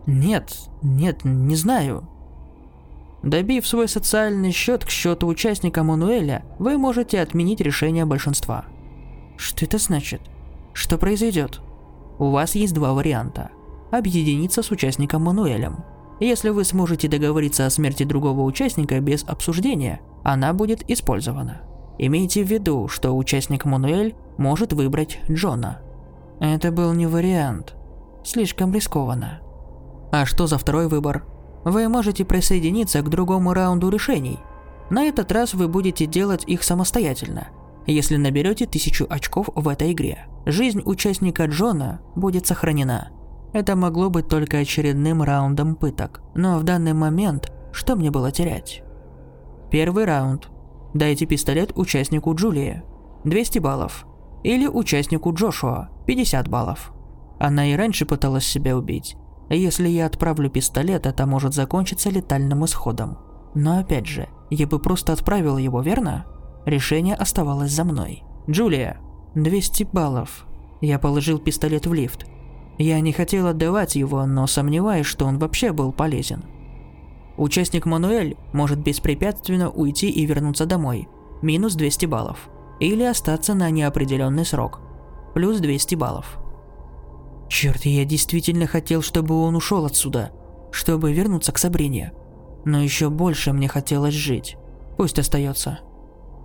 [0.06, 2.08] Нет, нет, не знаю.
[3.22, 8.64] Добив свой социальный счет к счету участника Мануэля, вы можете отменить решение большинства.
[9.36, 10.20] Что это значит?
[10.72, 11.60] Что произойдет?
[12.18, 13.50] У вас есть два варианта
[13.90, 15.84] объединиться с участником Мануэлем.
[16.20, 21.62] Если вы сможете договориться о смерти другого участника без обсуждения, она будет использована.
[21.98, 25.80] Имейте в виду, что участник Мануэль может выбрать Джона.
[26.40, 27.74] Это был не вариант.
[28.24, 29.40] Слишком рискованно.
[30.12, 31.24] А что за второй выбор?
[31.64, 34.38] Вы можете присоединиться к другому раунду решений.
[34.90, 37.48] На этот раз вы будете делать их самостоятельно,
[37.86, 40.26] если наберете тысячу очков в этой игре.
[40.46, 43.10] Жизнь участника Джона будет сохранена.
[43.52, 46.22] Это могло быть только очередным раундом пыток.
[46.34, 48.82] Но в данный момент, что мне было терять?
[49.70, 50.48] Первый раунд.
[50.94, 52.82] Дайте пистолет участнику Джулии.
[53.24, 54.06] 200 баллов.
[54.42, 55.90] Или участнику Джошуа.
[56.06, 56.92] 50 баллов.
[57.38, 59.16] Она и раньше пыталась себя убить.
[59.48, 63.18] Если я отправлю пистолет, это может закончиться летальным исходом.
[63.54, 66.26] Но опять же, я бы просто отправил его, верно?
[66.66, 68.22] Решение оставалось за мной.
[68.48, 69.00] Джулия.
[69.34, 70.46] 200 баллов.
[70.80, 72.26] Я положил пистолет в лифт.
[72.78, 76.44] Я не хотел отдавать его, но сомневаюсь, что он вообще был полезен.
[77.36, 81.08] Участник Мануэль может беспрепятственно уйти и вернуться домой.
[81.40, 82.48] Минус 200 баллов.
[82.80, 84.80] Или остаться на неопределенный срок.
[85.34, 86.38] Плюс 200 баллов.
[87.48, 90.30] Черт, я действительно хотел, чтобы он ушел отсюда.
[90.70, 92.12] Чтобы вернуться к Сабрине.
[92.64, 94.56] Но еще больше мне хотелось жить.
[94.96, 95.80] Пусть остается.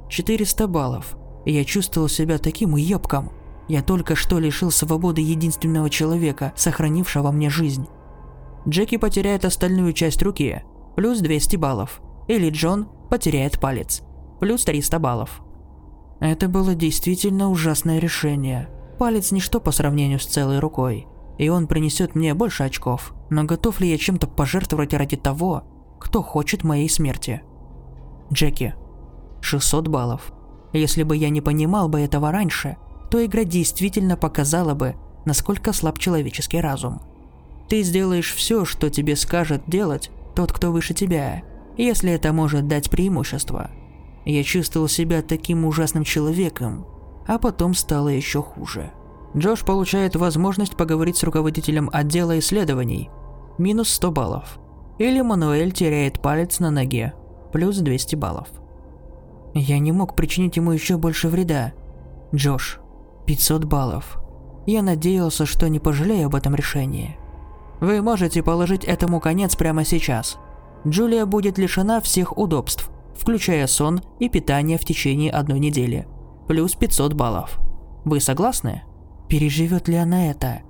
[0.10, 1.18] 400 баллов.
[1.46, 3.32] Я чувствовал себя таким уебком.
[3.68, 7.88] Я только что лишил свободы единственного человека, сохранившего мне жизнь.
[8.68, 10.64] Джеки потеряет остальную часть руки,
[10.96, 12.02] плюс 200 баллов.
[12.28, 14.02] Или Джон потеряет палец,
[14.40, 15.42] плюс 300 баллов.
[16.20, 18.70] Это было действительно ужасное решение.
[19.04, 23.14] Палец ничто по сравнению с целой рукой, и он принесет мне больше очков.
[23.30, 25.66] Но готов ли я чем-то пожертвовать ради того,
[26.00, 27.42] кто хочет моей смерти?
[28.32, 28.76] Джеки.
[29.42, 30.32] 600 баллов.
[30.72, 32.78] Если бы я не понимал бы этого раньше,
[33.12, 34.96] то игра действительно показала бы,
[35.26, 37.02] насколько слаб человеческий разум.
[37.68, 41.44] Ты сделаешь все, что тебе скажет делать тот, кто выше тебя,
[41.76, 43.70] если это может дать преимущество–
[44.26, 46.86] я чувствовал себя таким ужасным человеком,
[47.28, 48.92] а потом стало еще хуже.
[49.36, 53.10] Джош получает возможность поговорить с руководителем отдела исследований.
[53.58, 54.60] Минус 100 баллов.
[55.00, 57.14] Или Мануэль теряет палец на ноге.
[57.52, 58.48] Плюс 200 баллов.
[59.54, 61.74] Я не мог причинить ему еще больше вреда.
[62.34, 62.80] Джош.
[63.26, 64.20] 500 баллов.
[64.66, 67.18] Я надеялся, что не пожалею об этом решении.
[67.80, 70.38] Вы можете положить этому конец прямо сейчас.
[70.88, 76.08] Джулия будет лишена всех удобств, включая сон и питание в течение одной недели.
[76.48, 77.60] Плюс 500 баллов.
[78.06, 78.84] Вы согласны?
[79.30, 80.62] Переживет ли она это?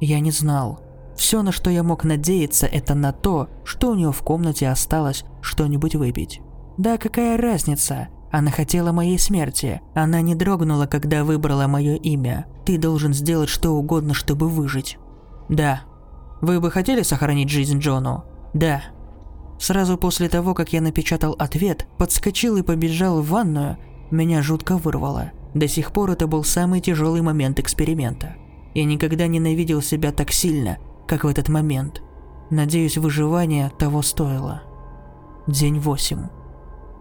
[0.00, 0.80] Я не знал.
[1.16, 5.24] Все, на что я мог надеяться, это на то, что у нее в комнате осталось
[5.40, 6.40] что-нибудь выпить.
[6.78, 8.08] Да какая разница?
[8.30, 9.82] Она хотела моей смерти.
[9.94, 12.46] Она не дрогнула, когда выбрала мое имя.
[12.64, 14.98] Ты должен сделать что угодно, чтобы выжить.
[15.48, 15.82] Да.
[16.40, 18.24] Вы бы хотели сохранить жизнь Джону?
[18.54, 18.82] Да.
[19.58, 23.76] Сразу после того, как я напечатал ответ, подскочил и побежал в ванную,
[24.12, 25.32] меня жутко вырвало.
[25.54, 28.36] До сих пор это был самый тяжелый момент эксперимента.
[28.74, 32.02] Я никогда ненавидел себя так сильно, как в этот момент.
[32.50, 34.62] Надеюсь, выживание того стоило.
[35.46, 36.18] День 8.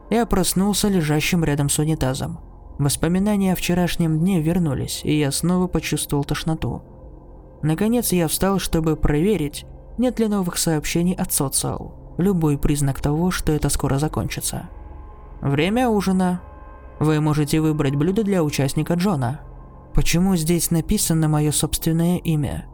[0.10, 2.40] Я проснулся лежащим рядом с унитазом.
[2.80, 6.82] Воспоминания о вчерашнем дне вернулись, и я снова почувствовал тошноту.
[7.62, 9.66] Наконец я встал, чтобы проверить,
[9.98, 14.70] нет ли новых сообщений от социал любой признак того, что это скоро закончится.
[15.42, 16.42] Время ужина.
[17.02, 19.42] Вы можете выбрать блюдо для участника Джона.
[19.96, 22.68] Почему здесь написано мое собственное имя?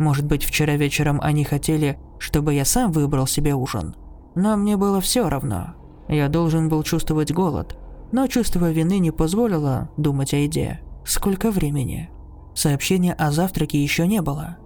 [0.00, 3.94] Может быть, вчера вечером они хотели, чтобы я сам выбрал себе ужин.
[4.34, 5.74] Но мне было все равно.
[6.08, 7.78] Я должен был чувствовать голод,
[8.10, 10.80] но чувство вины не позволило думать о еде.
[11.04, 12.10] Сколько времени?
[12.56, 14.56] Сообщения о завтраке еще не было.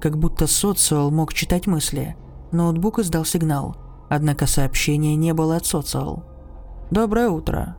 [0.00, 2.16] Как будто социал мог читать мысли.
[2.52, 3.76] Ноутбук издал сигнал.
[4.08, 6.24] Однако сообщения не было от Социал.
[6.90, 7.76] «Доброе утро».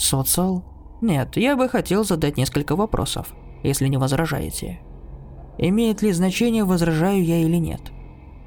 [0.00, 0.64] «Социал?»
[1.02, 4.80] «Нет, я бы хотел задать несколько вопросов, если не возражаете».
[5.58, 7.92] «Имеет ли значение, возражаю я или нет?»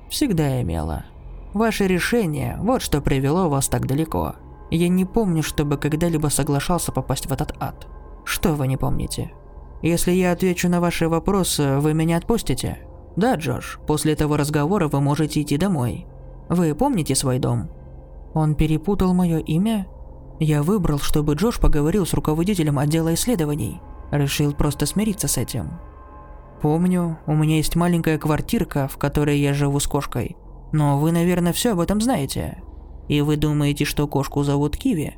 [0.09, 1.05] «Всегда имело.
[1.53, 4.35] Ваше решение– вот что привело вас так далеко.
[4.71, 7.87] Я не помню, чтобы когда-либо соглашался попасть в этот ад.
[8.25, 9.31] Что вы не помните?»
[9.83, 12.79] «Если я отвечу на ваши вопросы, вы меня отпустите?»
[13.15, 16.07] «Да, Джош, после этого разговора вы можете идти домой.
[16.49, 17.69] Вы помните свой дом?
[18.33, 19.87] Он перепутал мое имя?
[20.39, 23.81] Я выбрал, чтобы Джош поговорил с руководителем отдела исследований.
[24.11, 25.79] Решил просто смириться с этим.
[26.61, 30.37] Помню, у меня есть маленькая квартирка, в которой я живу с кошкой.
[30.71, 32.63] Но вы, наверное, все об этом знаете.
[33.07, 35.17] И вы думаете, что кошку зовут Киви?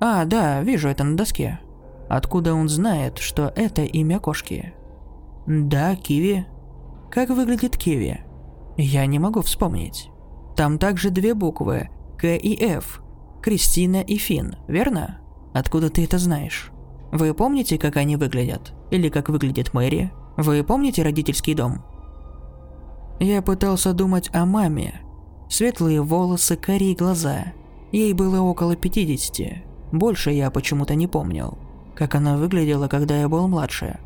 [0.00, 1.60] А, да, вижу это на доске.
[2.08, 4.72] Откуда он знает, что это имя кошки?
[5.46, 6.46] Да, Киви.
[7.10, 8.20] Как выглядит Киви?
[8.76, 10.10] Я не могу вспомнить.
[10.56, 13.02] Там также две буквы– К и Ф.
[13.44, 15.18] Кристина и Фин, верно?
[15.52, 16.72] Откуда ты это знаешь?
[17.12, 18.72] Вы помните, как они выглядят?
[18.90, 20.10] Или как выглядит Мэри?
[20.38, 21.84] Вы помните родительский дом?
[23.20, 25.02] Я пытался думать о маме.
[25.50, 27.52] Светлые волосы, карие глаза.
[27.92, 29.92] Ей было около 50.
[29.92, 31.58] Больше я почему-то не помнил.
[31.94, 33.98] Как она выглядела, когда я был младше.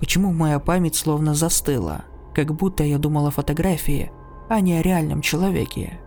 [0.00, 2.06] Почему моя память словно застыла?
[2.34, 4.10] Как будто я думал о фотографии,
[4.48, 6.00] а не о реальном человеке.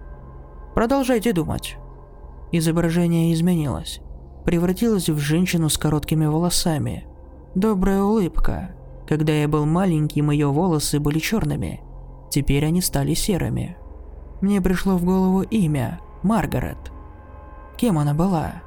[0.74, 1.78] Продолжайте думать.
[2.52, 4.02] Изображение изменилось.
[4.45, 7.06] Превратилось в женщину с короткими волосами.
[7.56, 8.72] Добрая улыбка.
[9.08, 11.82] Когда я был маленьким, ее волосы были черными.
[12.30, 13.78] Теперь они стали серыми.
[14.41, 16.91] Мне пришло в голову имя– Маргарет.
[17.78, 18.62] Кем она была?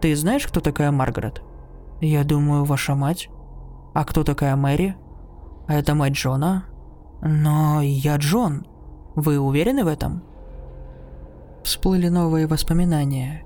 [0.00, 1.42] Ты знаешь, кто такая Маргарет?
[2.00, 3.30] Я думаю, ваша мать.
[3.94, 4.96] А кто такая Мэри?
[5.66, 6.64] А это мать Джона?
[7.22, 8.66] Но я Джон.
[9.14, 10.22] Вы уверены в этом?
[11.66, 13.42] Всплыли новые воспоминания.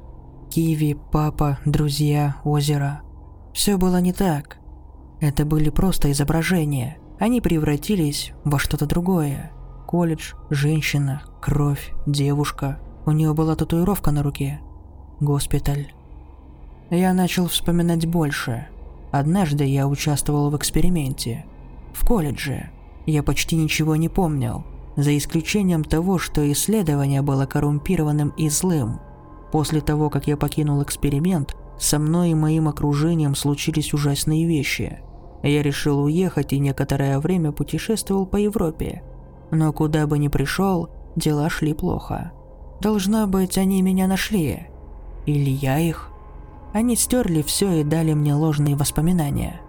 [0.50, 3.00] Киви, папа, друзья, озеро.
[3.54, 4.58] Все было не так.
[5.20, 6.98] Это были просто изображения.
[7.18, 9.52] Они превратились во что-то другое.
[9.86, 12.78] Колледж, женщина, кровь, девушка.
[13.06, 14.60] У нее была татуировка на руке.
[15.20, 15.94] Госпиталь.
[16.90, 18.66] Я начал вспоминать больше.
[19.12, 21.46] Однажды я участвовал в эксперименте.
[21.94, 22.68] В колледже.
[23.06, 24.66] Я почти ничего не помнил,
[24.96, 29.00] за исключением того, что исследование было коррумпированным и злым.
[29.52, 35.00] После того, как я покинул эксперимент, Со мной и моим окружением случились ужасные вещи.
[35.42, 39.02] Я решил уехать и некоторое время путешествовал по Европе.
[39.50, 42.32] Но куда бы ни пришел, дела шли плохо.
[42.82, 44.66] Должна быть, они меня нашли.
[45.24, 46.10] Или я их.
[46.74, 49.62] Они стерли все и дали мне ложные воспоминания.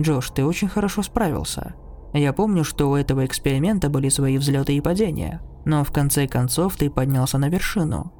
[0.00, 1.74] Джош, ты очень хорошо справился.
[2.12, 6.76] Я помню, что у этого эксперимента были свои взлеты и падения, но в конце концов
[6.76, 8.12] ты поднялся на вершину.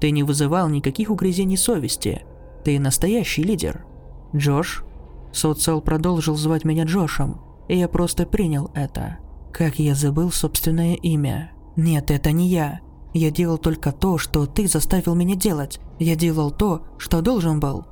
[0.00, 2.22] Ты не вызывал никаких угрызений совести.
[2.64, 3.86] Ты настоящий лидер.
[4.34, 4.84] Джош?
[5.32, 9.18] Соцел продолжил звать меня Джошем, и я просто принял это.
[9.52, 11.52] Как я забыл собственное имя.
[11.76, 12.80] Нет, это не я.
[13.14, 15.80] Я делал только то, что ты заставил меня делать.
[15.98, 17.84] Я делал то, что должен был.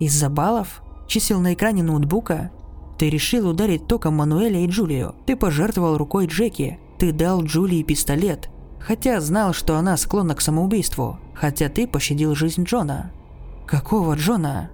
[0.00, 0.82] Из-за баллов?
[1.06, 2.50] Чисел на экране ноутбука?
[2.98, 5.14] Ты решил ударить током Мануэля и Джулию.
[5.26, 6.78] Ты пожертвовал рукой Джеки.
[6.98, 8.48] Ты дал Джулии пистолет.
[8.80, 11.18] Хотя знал, что она склонна к самоубийству.
[11.34, 13.12] Хотя ты пощадил жизнь Джона.
[13.66, 14.70] Какого Джона?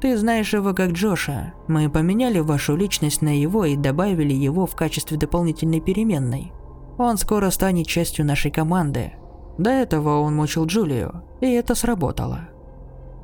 [0.00, 1.52] Ты знаешь его как Джоша.
[1.68, 6.52] Мы поменяли вашу личность на его и добавили его в качестве дополнительной переменной.
[6.96, 9.12] Он скоро станет частью нашей команды.
[9.58, 12.48] До этого он мучил Джулию, и это сработало.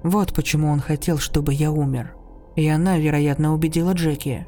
[0.03, 2.15] Вот почему он хотел, чтобы я умер.
[2.57, 4.47] И она, вероятно, убедила Джеки.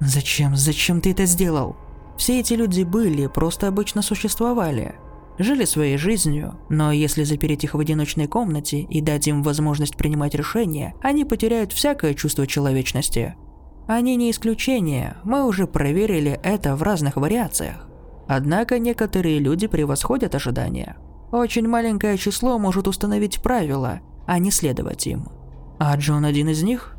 [0.00, 0.56] Зачем?
[0.56, 1.76] Зачем ты это сделал?
[2.16, 4.94] Все эти люди были, просто обычно существовали.
[5.38, 10.34] Жили своей жизнью, но если запереть их в одиночной комнате и дать им возможность принимать
[10.34, 13.34] решения, они потеряют всякое чувство человечности.
[13.88, 17.88] Они не исключение, мы уже проверили это в разных вариациях.
[18.28, 20.96] Однако некоторые люди превосходят ожидания.
[21.32, 25.28] Очень маленькое число может установить правила, а не следовать им.
[25.78, 26.93] А Джон один из них?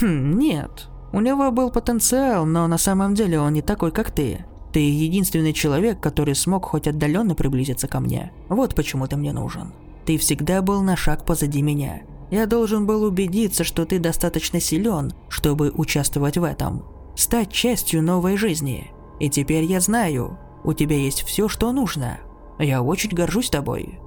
[0.00, 0.88] Хм, нет.
[1.12, 4.44] У него был потенциал, но на самом деле он не такой, как ты.
[4.72, 8.32] Ты единственный человек, который смог хоть отдаленно приблизиться ко мне.
[8.48, 9.72] Вот почему ты мне нужен.
[10.06, 12.02] Ты всегда был на шаг позади меня.
[12.30, 16.84] Я должен был убедиться, что ты достаточно силен, чтобы участвовать в этом.
[17.14, 18.90] Стать частью новой жизни.
[19.20, 22.20] И теперь я знаю, у тебя есть все, что нужно.
[22.58, 23.98] Я очень горжусь тобой.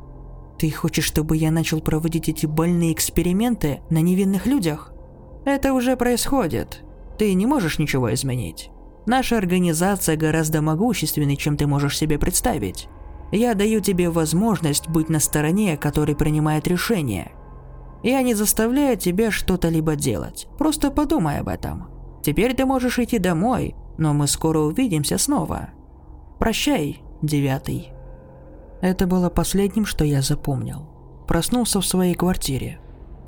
[0.57, 4.94] Ты хочешь, чтобы я начал проводить эти больные эксперименты на невинных людях?
[5.45, 6.83] Это уже происходит.
[7.17, 8.71] Ты не можешь ничего изменить.
[9.05, 12.89] Наша организация гораздо могущественнее, чем ты можешь себе представить.
[13.31, 17.31] Я даю тебе возможность быть на стороне, который принимает решения.
[18.01, 20.47] Я не заставляю тебя что-то либо делать.
[20.57, 21.89] Просто подумай об этом.
[22.23, 25.69] Теперь ты можешь идти домой, но мы скоро увидимся снова.
[26.39, 27.91] Прощай, девятый.
[28.81, 30.89] Это было последним, что я запомнил.
[31.27, 32.79] Проснулся в своей квартире.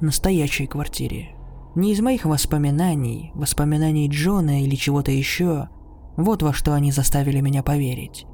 [0.02, 1.37] Настоящей квартире.
[1.78, 5.70] Не из моих воспоминаний, воспоминаний Джона или чего-то еще.
[6.16, 8.26] Вот во что они заставили меня поверить.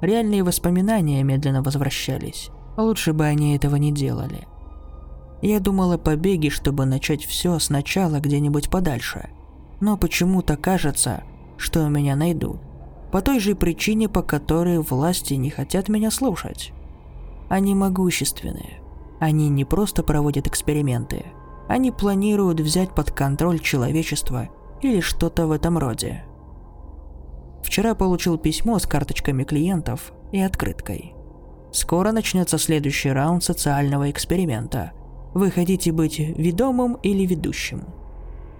[0.00, 2.48] Реальные воспоминания медленно возвращались.
[2.78, 4.48] Лучше бы они этого не делали.
[5.42, 9.28] Я думал о побеге, чтобы начать все сначала где-нибудь подальше.
[9.80, 11.24] Но почему-то кажется,
[11.58, 12.62] что меня найдут.
[13.12, 16.72] По той же причине, по которой власти не хотят меня слушать.
[17.50, 18.80] Они могущественные.
[19.18, 21.26] Они не просто проводят эксперименты–
[21.70, 24.48] они планируют взять под контроль человечество
[24.82, 26.24] или что-то в этом роде.
[27.62, 31.14] Вчера получил письмо с карточками клиентов и открыткой.
[31.70, 34.90] Скоро начнется следующий раунд социального эксперимента.
[35.32, 37.84] Вы хотите быть ведомым или ведущим?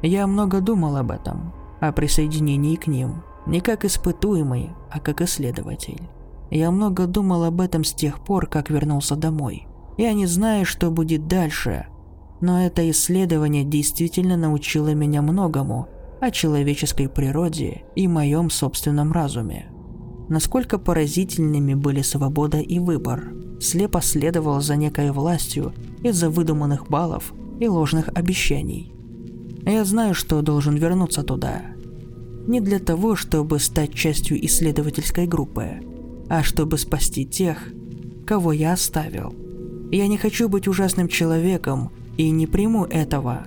[0.02, 6.00] Я много думал об этом, о присоединении к ним, не как испытуемый, а как исследователь.
[6.52, 9.66] Я много думал об этом с тех пор, как вернулся домой.
[9.98, 11.86] Я не знаю, что будет дальше,
[12.40, 15.88] но это исследование действительно научило меня многому
[16.20, 19.70] о человеческой природе и моем собственном разуме.
[20.28, 23.32] Насколько поразительными были свобода и выбор.
[23.60, 28.92] Слепо следовал за некой властью из-за выдуманных баллов и ложных обещаний.
[29.66, 31.62] Я знаю, что должен вернуться туда.
[32.46, 35.80] Не для того, чтобы стать частью исследовательской группы,
[36.28, 37.58] а чтобы спасти тех,
[38.26, 39.34] кого я оставил.
[39.90, 41.90] Я не хочу быть ужасным человеком,
[42.20, 43.46] и не приму этого.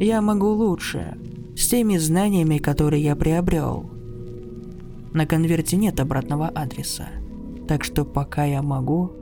[0.00, 1.16] Я могу лучше,
[1.56, 3.88] с теми знаниями, которые я приобрел.
[5.12, 7.10] На конверте нет обратного адреса,
[7.68, 9.12] так что пока я могу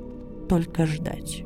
[0.48, 1.44] только ждать.